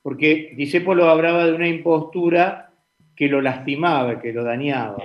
[0.01, 2.71] Porque Discepolo hablaba de una impostura
[3.15, 5.03] que lo lastimaba, que lo dañaba,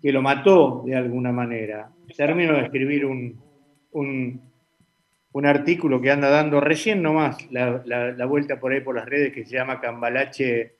[0.00, 1.90] que lo mató de alguna manera.
[2.16, 3.38] Termino de escribir un,
[3.92, 4.40] un,
[5.44, 9.44] artículo que anda dando recién nomás la, la, vuelta por ahí por las redes que
[9.44, 10.76] se llama Cambalache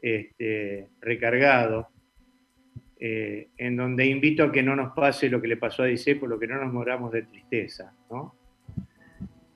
[0.00, 1.88] este, recargado,
[3.00, 5.88] eh, en donde invito a que no nos pase lo que le pasó a
[6.20, 7.92] por lo que no nos moramos de tristeza.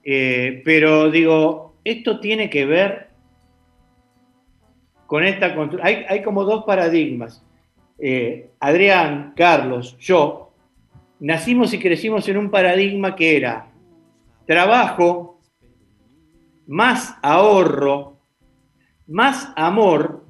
[0.03, 3.09] Eh, pero digo, esto tiene que ver
[5.07, 7.45] con esta hay, hay como dos paradigmas.
[7.99, 10.53] Eh, Adrián, Carlos, yo,
[11.19, 13.67] nacimos y crecimos en un paradigma que era
[14.45, 15.39] trabajo,
[16.67, 18.17] más ahorro,
[19.07, 20.21] más amor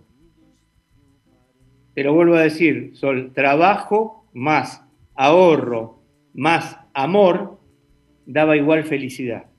[1.93, 4.84] te lo vuelvo a decir, Sol, trabajo más
[5.16, 5.99] ahorro
[6.34, 7.60] más amor
[8.26, 9.51] daba igual felicidad.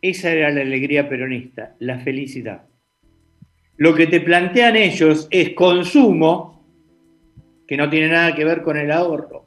[0.00, 2.66] Esa era la alegría peronista, la felicidad.
[3.76, 6.66] Lo que te plantean ellos es consumo,
[7.66, 9.46] que no tiene nada que ver con el ahorro,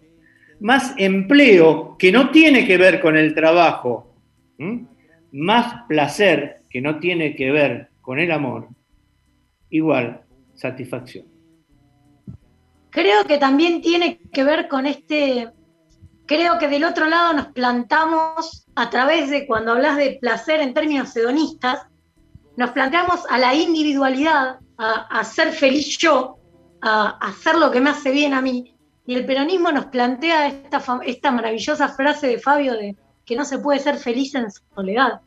[0.60, 4.16] más empleo, que no tiene que ver con el trabajo,
[5.32, 8.68] más placer, que no tiene que ver con el amor,
[9.70, 10.22] igual
[10.54, 11.26] satisfacción.
[12.90, 15.50] Creo que también tiene que ver con este,
[16.32, 20.74] creo que del otro lado nos plantamos a través de cuando hablas de placer en
[20.74, 21.86] términos hedonistas,
[22.56, 26.38] nos planteamos a la individualidad, a, ser feliz yo,
[26.82, 28.78] a, hacer lo que me hace bien a mí.
[29.06, 33.60] Y el peronismo nos plantea esta, esta maravillosa frase de Fabio de que no se
[33.60, 35.20] puede ser feliz en soledad.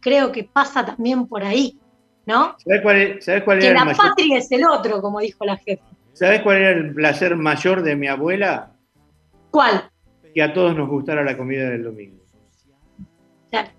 [0.00, 1.80] Creo que pasa también por ahí.
[2.26, 2.54] ¿no?
[2.58, 5.84] ¿Sabes cuál, cuál que la patria es el otro, como dijo la jefa.
[6.12, 8.72] ¿Sabes cuál era el placer mayor de mi abuela?
[9.50, 9.90] ¿Cuál?
[10.34, 12.22] Que a todos nos gustara la comida del domingo.
[13.50, 13.70] Claro.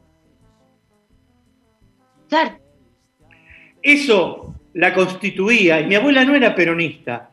[2.30, 2.58] Claro.
[3.82, 7.32] Eso la constituía, y mi abuela no era peronista,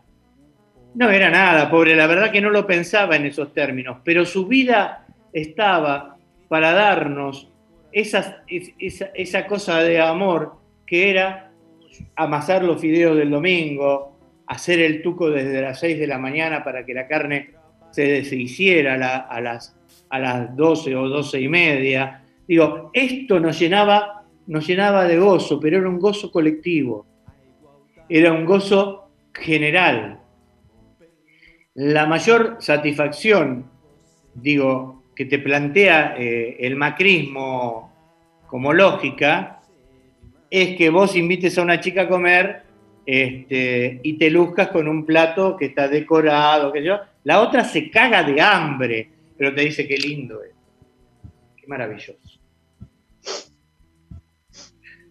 [0.95, 4.47] no era nada, pobre, la verdad que no lo pensaba en esos términos, pero su
[4.47, 6.19] vida estaba
[6.49, 7.51] para darnos
[7.91, 10.57] esa, esa cosa de amor
[10.87, 11.51] que era
[12.17, 16.85] amasar los fideos del domingo, hacer el tuco desde las 6 de la mañana para
[16.85, 17.55] que la carne
[17.93, 19.77] se deshiciera a, las,
[20.09, 22.25] a las 12 o 12 y media.
[22.49, 27.07] Digo, esto nos llenaba, nos llenaba de gozo, pero era un gozo colectivo,
[28.09, 30.19] era un gozo general.
[31.75, 33.71] La mayor satisfacción,
[34.35, 37.93] digo, que te plantea eh, el macrismo
[38.47, 39.61] como lógica,
[40.51, 42.63] es que vos invites a una chica a comer
[43.07, 47.01] este, y te luzcas con un plato que está decorado, que yo.
[47.25, 50.53] La otra se caga de hambre, pero te dice qué lindo es.
[51.57, 52.41] Qué maravilloso.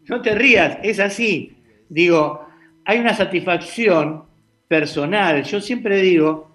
[0.07, 1.57] No te rías, es así.
[1.87, 2.45] Digo,
[2.85, 4.25] hay una satisfacción
[4.67, 5.43] personal.
[5.43, 6.49] Yo siempre digo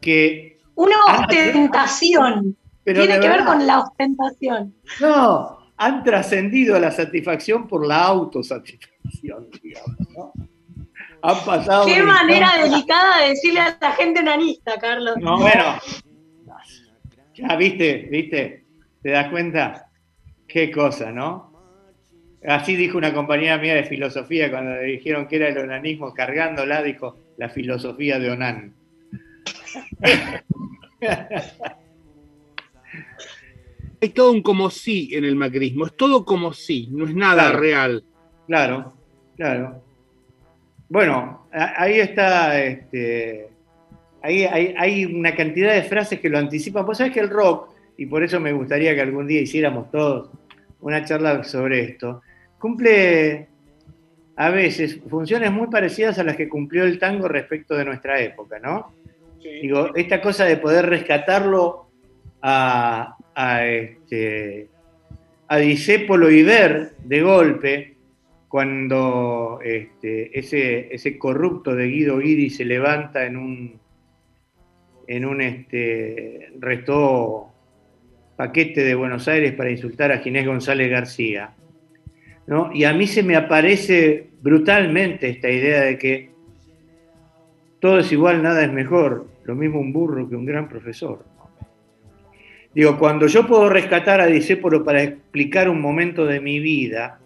[0.00, 0.58] que...
[0.74, 2.56] Una ostentación.
[2.84, 4.74] Tiene que ver con la ostentación.
[5.00, 10.32] No, han trascendido la satisfacción por la autosatisfacción, digamos, ¿no?
[11.22, 11.86] Han pasado.
[11.86, 15.16] Qué manera delicada de decirle a la gente nanista, Carlos.
[15.20, 15.78] No, bueno.
[17.34, 18.64] Ya viste, viste,
[19.02, 19.88] ¿te das cuenta?
[20.46, 21.50] Qué cosa, ¿no?
[22.46, 26.82] Así dijo una compañera mía de filosofía cuando le dijeron que era el onanismo, cargándola,
[26.82, 28.74] dijo la filosofía de Onan.
[34.02, 37.52] Hay todo un como sí en el macrismo, es todo como sí, no es nada
[37.52, 38.02] real.
[38.46, 38.94] Claro,
[39.36, 39.84] claro.
[40.90, 43.48] Bueno, ahí está, este,
[44.22, 46.84] ahí hay, una cantidad de frases que lo anticipan.
[46.84, 50.30] Vos sabés que el rock, y por eso me gustaría que algún día hiciéramos todos
[50.80, 52.22] una charla sobre esto,
[52.58, 53.46] cumple
[54.34, 58.58] a veces funciones muy parecidas a las que cumplió el tango respecto de nuestra época,
[58.58, 58.92] ¿no?
[59.40, 61.86] Digo, esta cosa de poder rescatarlo
[62.42, 64.68] a, a, este,
[65.46, 67.96] a y ver de golpe
[68.50, 73.80] cuando este, ese, ese, corrupto de Guido Guidi se levanta en un,
[75.06, 77.46] en un este, resto
[78.34, 81.54] paquete de Buenos Aires para insultar a Ginés González García.
[82.48, 82.72] ¿no?
[82.74, 86.30] Y a mí se me aparece brutalmente esta idea de que
[87.78, 91.24] todo es igual, nada es mejor, lo mismo un burro que un gran profesor.
[92.74, 97.19] Digo, cuando yo puedo rescatar a Disépolo para explicar un momento de mi vida,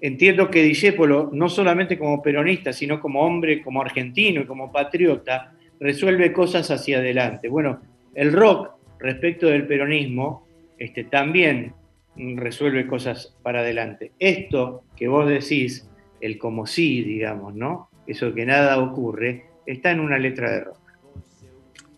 [0.00, 5.52] entiendo que Disépolo, no solamente como peronista, sino como hombre, como argentino y como patriota,
[5.80, 7.48] resuelve cosas hacia adelante.
[7.48, 7.80] Bueno,
[8.14, 10.46] el rock respecto del peronismo
[10.78, 11.74] este, también
[12.16, 14.12] resuelve cosas para adelante.
[14.18, 15.88] Esto que vos decís,
[16.20, 17.90] el como sí, digamos, ¿no?
[18.06, 20.77] Eso que nada ocurre, está en una letra de rock.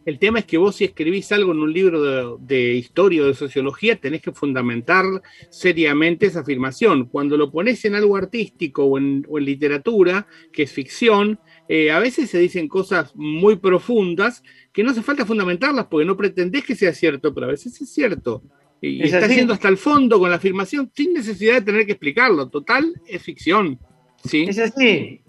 [0.07, 3.35] El tema es que vos si escribís algo en un libro de, historia o de
[3.35, 5.05] sociología, tenés que fundamentar
[5.51, 7.07] seriamente esa afirmación.
[7.07, 11.39] Cuando lo pones en algo artístico o en, literatura, que es ficción,
[11.69, 14.43] eh, a veces se dicen cosas muy profundas
[14.73, 17.93] que no hace falta fundamentarlas porque no pretendés que sea cierto, pero a veces es
[17.93, 18.43] cierto.
[18.83, 22.49] Y está yendo hasta el fondo con la afirmación sin necesidad de tener que explicarlo.
[22.49, 23.79] Total, es ficción.
[24.25, 24.47] ¿sí?
[24.49, 25.21] Es así.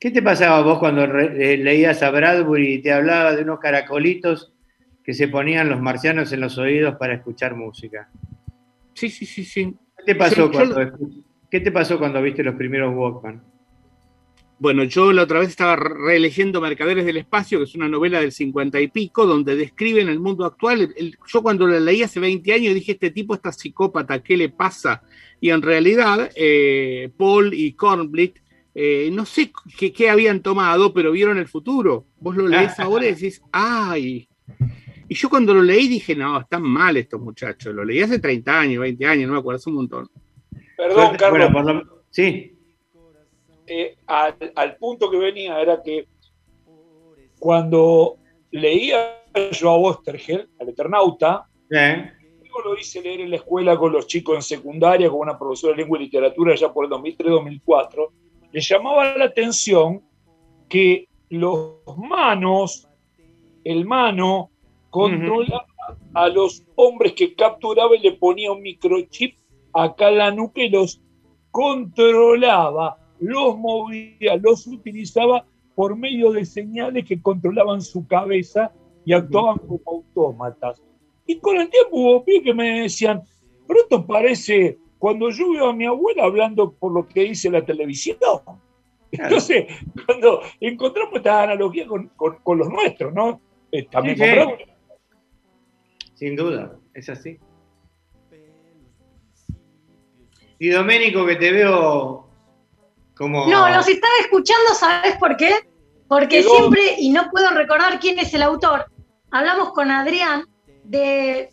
[0.00, 4.52] ¿Qué te pasaba vos cuando eh, leías a Bradbury y te hablaba de unos caracolitos
[5.02, 8.08] que se ponían los marcianos en los oídos para escuchar música?
[8.94, 9.74] Sí, sí, sí, sí.
[9.96, 10.76] ¿Qué te pasó, cuando,
[11.50, 13.42] ¿qué te pasó cuando viste los primeros Walkman?
[14.60, 18.32] Bueno, yo la otra vez estaba releyendo Mercaderes del Espacio, que es una novela del
[18.32, 20.94] cincuenta y pico, donde describen el mundo actual.
[21.26, 25.02] yo cuando la leí hace 20 años dije, este tipo está psicópata, ¿qué le pasa?
[25.40, 28.38] Y en realidad, eh, Paul y Kornblit
[28.80, 32.06] eh, no sé qué, habían tomado, pero vieron el futuro.
[32.20, 34.28] Vos lo lees ahora y decís, ¡ay!
[35.08, 37.74] Y yo cuando lo leí dije, no, están mal estos muchachos.
[37.74, 40.08] Lo leí hace 30 años, 20 años, no me acuerdo, hace un montón.
[40.76, 41.82] Perdón, Carlos.
[42.10, 42.56] Sí.
[43.66, 46.06] Eh, al, punto que venía era que
[47.40, 48.18] cuando
[48.52, 54.06] leía yo a Ostergel, al Eternauta, yo lo hice leer en la escuela con los
[54.06, 58.10] chicos en secundaria, con una profesora de lengua y literatura ya por el 2003-2004
[58.52, 60.02] le llamaba la atención
[60.68, 62.88] que los manos,
[63.64, 64.50] el mano,
[64.90, 65.66] controlaba
[66.14, 69.36] a los hombres que capturaba y le ponía un microchip
[69.72, 71.00] acá en la nuca y los
[71.50, 75.44] controlaba, los movía, los utilizaba
[75.74, 78.72] por medio de señales que controlaban su cabeza
[79.04, 80.82] y actuaban como autómatas.
[81.26, 83.22] Y con el tiempo hubo que me decían,
[83.66, 87.64] pero pronto parece, cuando yo veo a mi abuela hablando por lo que dice la
[87.64, 88.18] televisión,
[89.12, 89.66] entonces
[90.06, 92.10] cuando encontramos esta analogía con,
[92.58, 93.40] los nuestros, ¿no?
[93.70, 94.18] Eh, también
[96.14, 97.38] Sin duda, es así.
[100.60, 102.28] Y Doménico, que te veo
[103.16, 103.46] como...
[103.46, 105.68] No, los estaba escuchando, ¿sabes por qué?
[106.08, 108.86] Porque siempre, y no puedo recordar quién es el autor,
[109.30, 110.44] hablamos con Adrián
[110.84, 111.50] de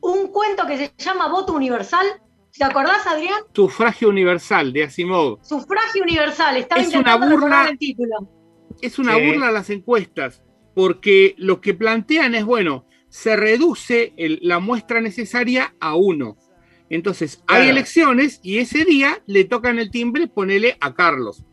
[0.00, 2.06] un cuento que se llama Voto Universal.
[2.56, 3.40] ¿Te acordás, Adrián?
[3.52, 5.38] Sufragio Universal, de Asimov.
[5.42, 8.28] Sufragio Universal, estaba es una burla, el título.
[8.80, 10.42] Es una burla a las encuestas,
[10.74, 16.36] porque lo que plantean es, bueno, se reduce la muestra necesaria a uno.
[16.90, 21.44] Entonces, hay elecciones y ese día le tocan el timbre, ponele a Carlos.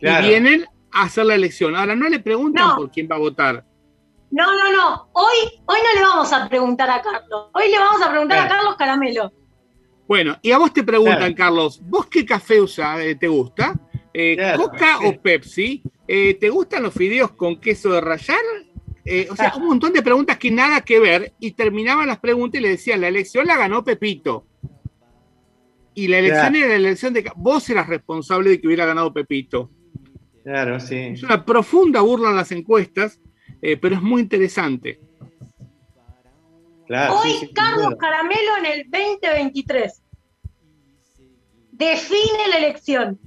[0.00, 1.74] Y vienen a hacer la elección.
[1.74, 3.64] Ahora no le preguntan por quién va a votar.
[4.30, 5.08] No, no, no.
[5.14, 7.48] Hoy, hoy no le vamos a preguntar a Carlos.
[7.54, 9.32] Hoy le vamos a preguntar a Carlos Caramelo.
[10.08, 12.98] Bueno, y a vos te preguntan, Carlos, ¿vos qué café usás?
[13.00, 13.78] Eh, ¿Te gusta?
[14.14, 15.82] Eh, ¿Coca o Pepsi?
[16.08, 18.38] Eh, ¿Te gustan los fideos con queso de rayar?
[19.30, 22.62] o sea, un montón de preguntas que nada que ver y terminaban las preguntas y
[22.62, 24.46] le decían, la elección la ganó Pepito.
[25.94, 27.30] Y la elección era la elección de...
[27.36, 29.70] Vos eras responsable de que hubiera ganado Pepito.
[30.44, 30.96] Claro, sí.
[30.96, 33.18] Es una profunda burla en las encuestas
[33.80, 35.00] pero es muy interesante.
[36.88, 40.02] Hoy Carlos Caramelo en el 2023
[41.72, 43.18] define la elección.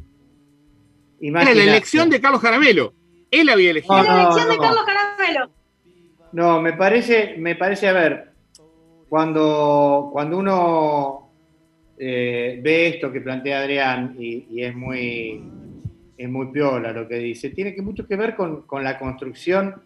[1.19, 2.93] Era la elección de Carlos Caramelo.
[3.29, 4.01] Él había elegido.
[4.03, 5.51] la elección de Carlos Caramelo.
[6.31, 8.31] No, me parece, me parece, a ver,
[9.07, 11.31] cuando, cuando uno
[11.97, 15.43] eh, ve esto que plantea Adrián y, es muy
[16.17, 19.81] es muy piola lo que dice, tiene que mucho que ver con, con la construcción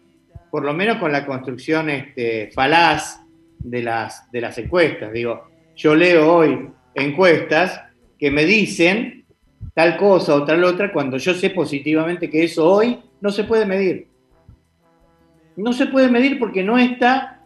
[0.50, 3.25] por lo menos con la construcción este, falaz
[3.66, 5.12] de las, de las encuestas.
[5.12, 7.80] Digo, yo leo hoy encuestas
[8.18, 9.24] que me dicen
[9.74, 13.66] tal cosa o tal otra cuando yo sé positivamente que eso hoy no se puede
[13.66, 14.08] medir.
[15.56, 17.42] No se puede medir porque no está,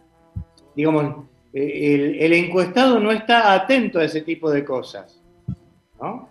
[0.75, 5.21] digamos, el, encuestado no está atento a ese tipo de cosas.
[5.99, 6.29] ¿no?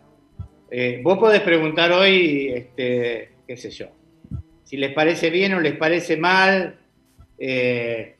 [0.70, 3.86] Eh, vos podés preguntar hoy, este, qué sé yo,
[4.64, 6.78] si les parece bien o les parece mal
[7.38, 8.16] eh,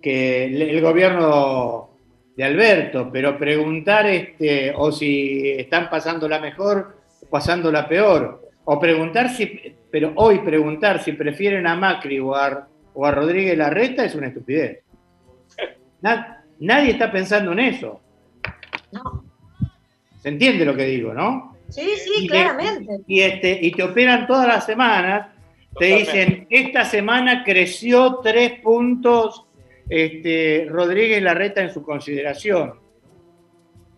[0.00, 1.90] que el gobierno
[2.38, 9.28] de Alberto, pero preguntar este, o si están pasándola mejor o pasándola peor, o preguntar
[9.30, 14.84] si, pero hoy preguntar si prefieren a Macri o a, Rodríguez Larreta es una estupidez.
[16.00, 18.00] nadie está pensando en eso.
[20.22, 21.56] ¿Se entiende lo que digo, no?
[21.70, 23.00] Sí, sí, claramente.
[23.08, 25.26] y, este, y te operan todas las semanas,
[25.76, 29.47] te dicen, esta semana creció tres puntos
[29.88, 32.74] este, Rodríguez Larreta en su consideración.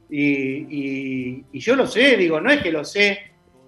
[0.09, 3.18] Y, yo lo sé, digo, no es que lo sé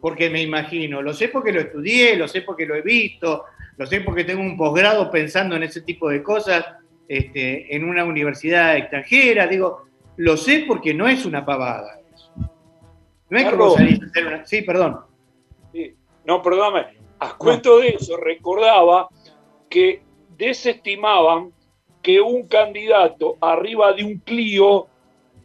[0.01, 3.45] porque me imagino, lo sé porque lo estudié, lo sé porque lo he visto,
[3.77, 6.65] lo sé porque tengo un posgrado pensando en ese tipo de cosas
[7.07, 12.01] este, en una universidad extranjera, digo, lo sé porque no es una pavada.
[13.31, 14.47] No es como salir a hacer una...
[14.47, 15.01] Sí, perdón.
[16.25, 16.99] No, perdóname.
[17.21, 19.09] A cuento de eso, recordaba
[19.71, 20.03] que
[20.37, 21.53] desestimaban
[22.03, 24.89] que un candidato arriba de un Clio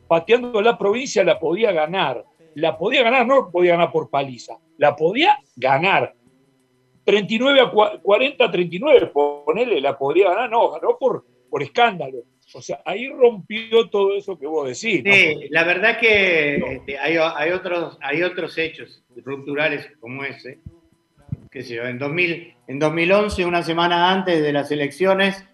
[0.08, 2.26] pateando la provincia la podía ganar.
[2.56, 6.14] La podía ganar, no podía ganar por paliza, la podía ganar.
[7.06, 9.12] 39 a 40, 39,
[9.46, 12.24] ponele, la podría ganar, no, ganó por, por escándalo.
[12.54, 15.04] O sea, ahí rompió todo eso que vos decís.
[15.50, 17.18] La verdad que este, hay,
[17.52, 20.60] otros, hay otros hechos rupturales como ese.
[21.52, 25.46] Que sé en, 2000, en 2011, una semana antes de las elecciones,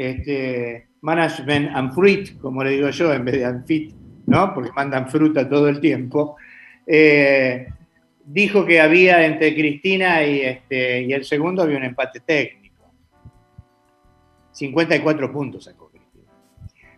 [0.00, 3.94] este, Management and Fruit, como le digo yo, en vez de Anfit,
[4.26, 4.54] ¿no?
[4.54, 6.36] porque mandan fruta todo el tiempo,
[6.86, 7.68] eh,
[8.24, 12.92] dijo que había entre Cristina y, este, y el segundo había un empate técnico.
[14.52, 15.90] 54 puntos sacó.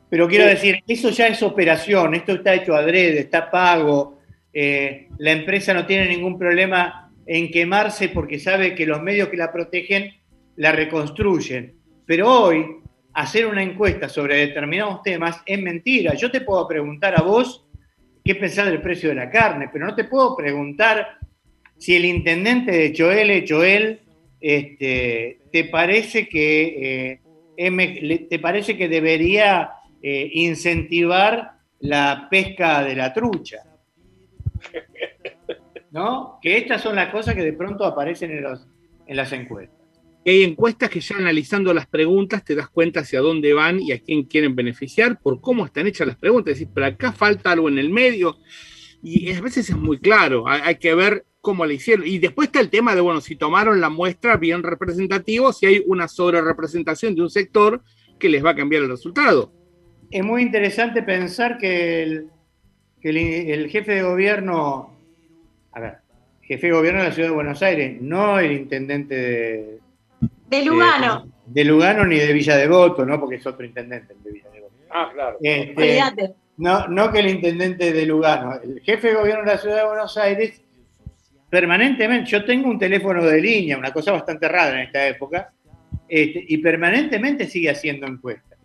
[0.09, 4.19] Pero quiero decir, eso ya es operación, esto está hecho adrede, está pago,
[4.53, 9.39] eh, la empresa no tiene ningún problema en quemarse porque sabe que los medios que
[9.39, 10.13] la protegen
[10.57, 11.73] la reconstruyen.
[12.05, 12.82] Pero hoy,
[13.15, 16.15] hacer una encuesta sobre determinados temas es mentira.
[16.15, 17.67] Yo te puedo preguntar a vos
[18.25, 21.19] qué pensás del precio de la carne, pero no te puedo preguntar
[21.77, 24.01] si el intendente de Choel, Choel,
[24.41, 27.21] este, te parece que
[27.57, 29.71] eh, te parece que debería
[30.03, 33.59] eh, incentivar la pesca de la trucha.
[35.91, 36.39] ¿No?
[36.41, 39.82] Que estas son las cosas que de pronto aparecen en, las encuestas.
[40.31, 44.01] Hay encuestas que ya analizando las preguntas te das cuenta hacia dónde van y a
[44.01, 46.53] quién quieren beneficiar por cómo están hechas las preguntas.
[46.53, 48.39] Es decir, pero acá falta algo en el medio
[49.03, 52.07] y a veces es muy claro, hay, que ver cómo le hicieron.
[52.07, 55.83] Y después está el tema de, bueno, si tomaron la muestra bien representativo, si hay
[55.87, 57.83] una sobre representación de un sector
[58.21, 59.53] que les va a cambiar el resultado.
[60.09, 62.31] Es muy interesante pensar que el,
[63.03, 64.97] el jefe de gobierno,
[65.73, 65.95] a ver,
[66.43, 69.82] jefe de gobierno de la ciudad de Buenos Aires, no el intendente de,
[70.53, 71.27] de Lugano.
[71.47, 73.19] De, Lugano ni de Villa Devoto, ¿no?
[73.19, 74.75] Porque es otro intendente de Villa Devoto.
[74.91, 75.39] Ah, claro.
[75.41, 75.99] Este,
[76.59, 78.61] no, no que el intendente de Lugano.
[78.63, 80.61] El jefe de gobierno de la ciudad de Buenos Aires,
[81.49, 85.53] permanentemente, yo tengo un teléfono de línea, una cosa bastante rara en esta época,
[86.07, 88.59] este, y permanentemente sigue haciendo encuestas.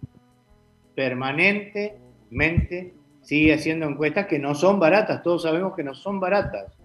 [0.93, 6.76] Permanentemente sigue haciendo encuestas que no son baratas, todos sabemos que no son baratas.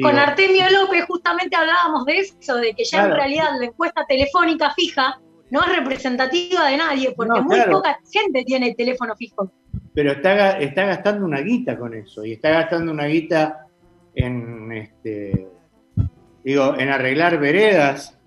[0.00, 4.72] Con Artemio López justamente hablábamos de eso, de que ya en realidad la encuesta telefónica
[4.74, 5.18] fija
[5.50, 9.50] no es representativa de nadie, porque muy poca gente tiene teléfono fijo.
[9.94, 13.66] Pero está, está gastando una guita con eso, y está gastando una guita
[14.14, 15.48] en este
[16.48, 18.18] digo, en arreglar veredas,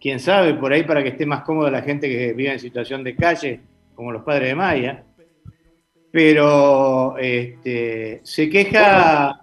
[0.00, 3.04] quién sabe, por ahí para que esté más cómoda la gente que vive en situación
[3.04, 3.60] de calle,
[3.94, 5.04] como los padres de Maya.
[6.10, 9.41] Pero este, se queja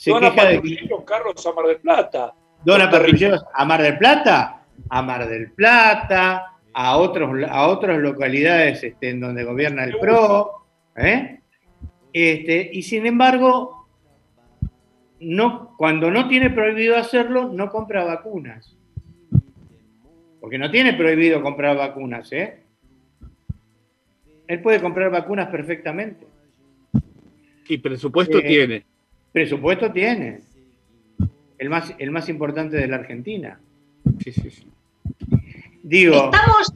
[0.00, 2.34] se Dona queja de Carlos a Mar del Plata.
[2.64, 8.82] Dona Parrilleros a Mar del Plata, a Mar del Plata, a otros a otras localidades
[8.82, 10.64] este, en donde gobierna el PRO,
[10.96, 11.40] ¿eh?
[12.14, 13.88] este, y sin embargo,
[15.20, 18.74] no, cuando no tiene prohibido hacerlo, no compra vacunas.
[20.40, 22.62] Porque no tiene prohibido comprar vacunas, ¿eh?
[24.46, 26.26] Él puede comprar vacunas perfectamente.
[27.68, 28.89] Y presupuesto eh, tiene.
[29.32, 30.40] Presupuesto tiene.
[31.58, 33.60] El más, el más importante de la Argentina.
[34.22, 34.66] Sí, sí, sí.
[35.82, 36.30] Digo.
[36.32, 36.74] Estamos.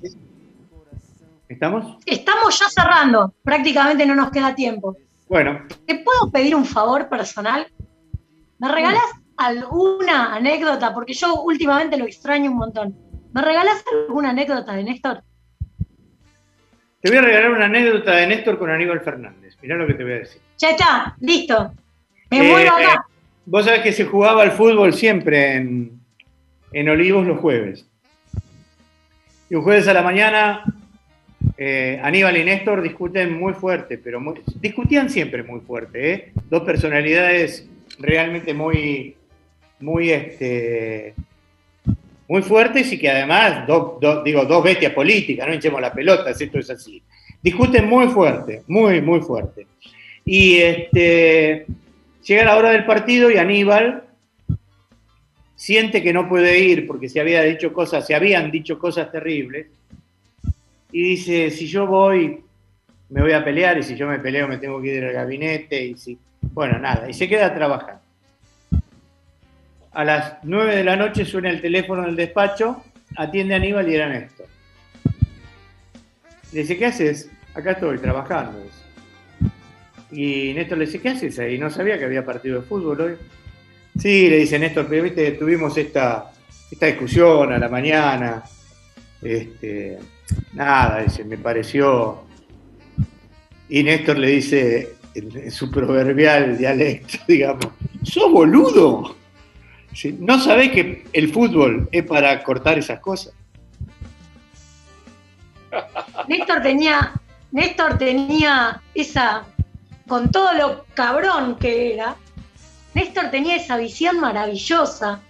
[1.49, 1.99] ¿Estamos?
[2.07, 3.35] Estamos ya cerrando.
[3.43, 4.97] Prácticamente no nos queda tiempo.
[5.29, 5.63] Bueno.
[5.87, 7.67] ¿Te puedo pedir un favor personal?
[8.59, 9.05] ¿Me regalas
[9.37, 10.93] alguna anécdota?
[10.95, 12.97] Porque yo últimamente lo extraño un montón.
[13.33, 15.23] ¿Me regalas alguna anécdota de Néstor?
[17.01, 19.57] Te voy a regalar una anécdota de Néstor con Aníbal Fernández.
[19.61, 20.41] Mirá lo que te voy a decir.
[20.59, 21.73] Ya está, listo.
[22.43, 22.69] Eh,
[23.47, 26.01] vos sabés que se jugaba al fútbol siempre en,
[26.73, 27.87] en Olivos los jueves.
[29.49, 30.65] Y un jueves a la mañana,
[31.57, 34.21] eh, Aníbal y Néstor discuten muy fuerte, pero
[34.61, 36.13] discutían siempre muy fuerte.
[36.13, 36.33] ¿eh?
[36.51, 37.69] Dos personalidades
[37.99, 39.17] realmente muy,
[39.81, 41.15] muy, este,
[42.29, 43.67] muy fuertes y que además,
[44.25, 47.03] digo, dos bestias políticas, no hinchemos la pelota, esto es así.
[47.43, 49.67] Discuten muy fuerte, muy, muy fuerte.
[50.25, 51.67] Y este,
[52.25, 54.05] Llega la hora del partido y Aníbal
[55.57, 59.67] siente que no puede ir porque se había dicho cosas, se habían dicho cosas terribles.
[60.91, 62.41] Y dice, si yo voy,
[63.11, 65.85] me voy a pelear, y si yo me peleo me tengo que ir al gabinete,
[65.85, 66.19] y si.
[66.41, 68.01] Bueno, nada, y se queda a trabajar.
[69.93, 72.85] A las nueve de la noche suena el teléfono del despacho,
[73.17, 74.47] atiende a Aníbal y era Néstor.
[76.53, 77.31] Le dice, ¿qué haces?
[77.55, 78.65] Acá estoy trabajando.
[80.15, 81.59] Y Néstor le dice, ¿qué haces ahí?
[81.59, 83.15] No sabía que había partido de fútbol hoy.
[83.99, 86.31] Sí, le dice Néstor, pero viste, tuvimos esta,
[86.71, 88.45] esta discusión a la mañana.
[89.21, 89.99] Este,
[90.53, 92.23] nada, dice, me pareció.
[93.69, 97.67] Y Néstor le dice en, su proverbial dialecto, digamos,
[98.05, 99.17] ¿sos boludo?
[100.19, 103.33] ¿No sabés que el fútbol es para cortar esas cosas?
[106.29, 107.13] Néstor tenía,
[107.51, 109.45] Néstor tenía esa
[110.07, 112.17] con todo lo cabrón que era,
[112.95, 115.21] Néstor tenía esa visión maravillosa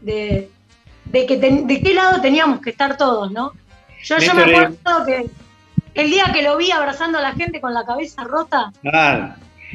[0.00, 0.48] de,
[1.12, 3.52] que de qué lado teníamos que estar todos, ¿no?
[4.02, 5.26] Yo, yo me acuerdo que
[5.94, 8.72] el día que lo vi abrazando a la gente con la cabeza rota,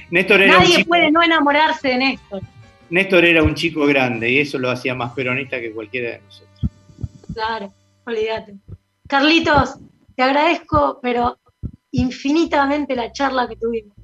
[0.10, 2.41] Néstor era nadie puede no enamorarse de Néstor.
[2.89, 6.72] Néstor era un chico grande y eso lo hacía más peronista que cualquiera de nosotros.
[7.34, 7.74] Claro,
[8.06, 8.56] olvídate.
[9.08, 9.76] Carlitos,
[10.16, 11.38] te agradezco, pero
[11.91, 13.95] infinitamente la charla que tuvimos.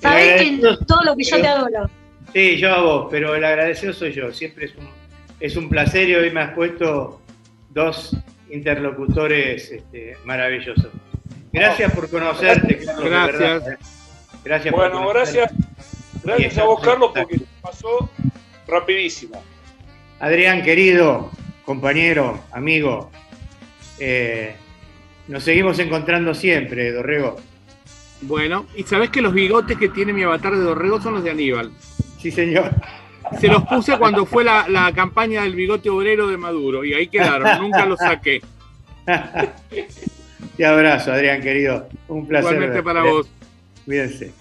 [0.00, 1.90] Sabés que todo lo que yo te adoro.
[2.32, 4.32] Sí, yo a vos, pero el agradecido soy yo.
[4.32, 4.88] Siempre es un,
[5.40, 7.20] es un placer y hoy me has puesto
[7.70, 8.16] dos
[8.50, 10.90] interlocutores este, maravillosos.
[11.52, 12.80] Gracias por conocerte.
[13.04, 13.68] gracias.
[13.68, 13.78] ¿eh?
[14.44, 15.52] Gracias bueno, gracias.
[16.22, 18.10] Gracias a vos, Carlos, porque pasó
[18.66, 19.42] rapidísimo.
[20.20, 21.30] Adrián, querido,
[21.64, 23.10] compañero, amigo,
[23.98, 24.54] eh,
[25.28, 27.36] nos seguimos encontrando siempre, Dorrego.
[28.22, 31.30] Bueno, y sabes que los bigotes que tiene mi avatar de Dorrego son los de
[31.30, 31.72] Aníbal.
[32.18, 32.70] Sí, señor.
[33.40, 37.08] se los puse cuando fue la, la, campaña del bigote obrero de Maduro y ahí
[37.08, 38.42] quedaron, nunca los saqué.
[40.56, 41.88] Te abrazo, Adrián, querido.
[42.08, 42.52] Un placer.
[42.52, 43.28] Igualmente para vos.
[43.86, 44.32] Cuídense.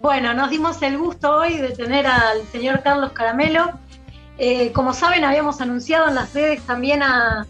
[0.00, 3.70] Bueno, nos dimos el gusto hoy de tener al señor Carlos Caramelo.
[4.36, 7.46] Eh, como saben, habíamos anunciado en las redes también a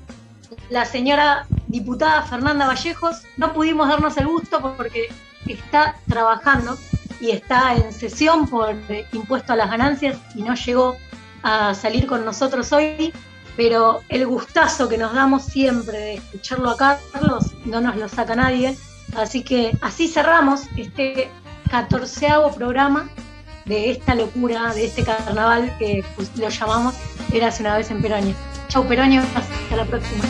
[0.71, 3.23] la señora diputada Fernanda Vallejos.
[3.37, 5.09] No pudimos darnos el gusto porque
[5.47, 6.79] está trabajando
[7.21, 8.75] y está en sesión por
[9.13, 10.97] impuesto a las ganancias y no llegó
[11.43, 13.13] a salir con nosotros hoy,
[13.57, 18.35] pero el gustazo que nos damos siempre de escucharlo a Carlos no nos lo saca
[18.35, 18.77] nadie.
[19.17, 21.31] Así que así cerramos este
[21.71, 23.09] catorceavo programa
[23.67, 26.05] de esta locura, de este carnaval que
[26.37, 26.95] lo llamamos
[27.33, 28.35] Eras una vez en Peronia.
[28.75, 29.23] Chau, Peroño.
[29.37, 30.25] Hasta la próxima.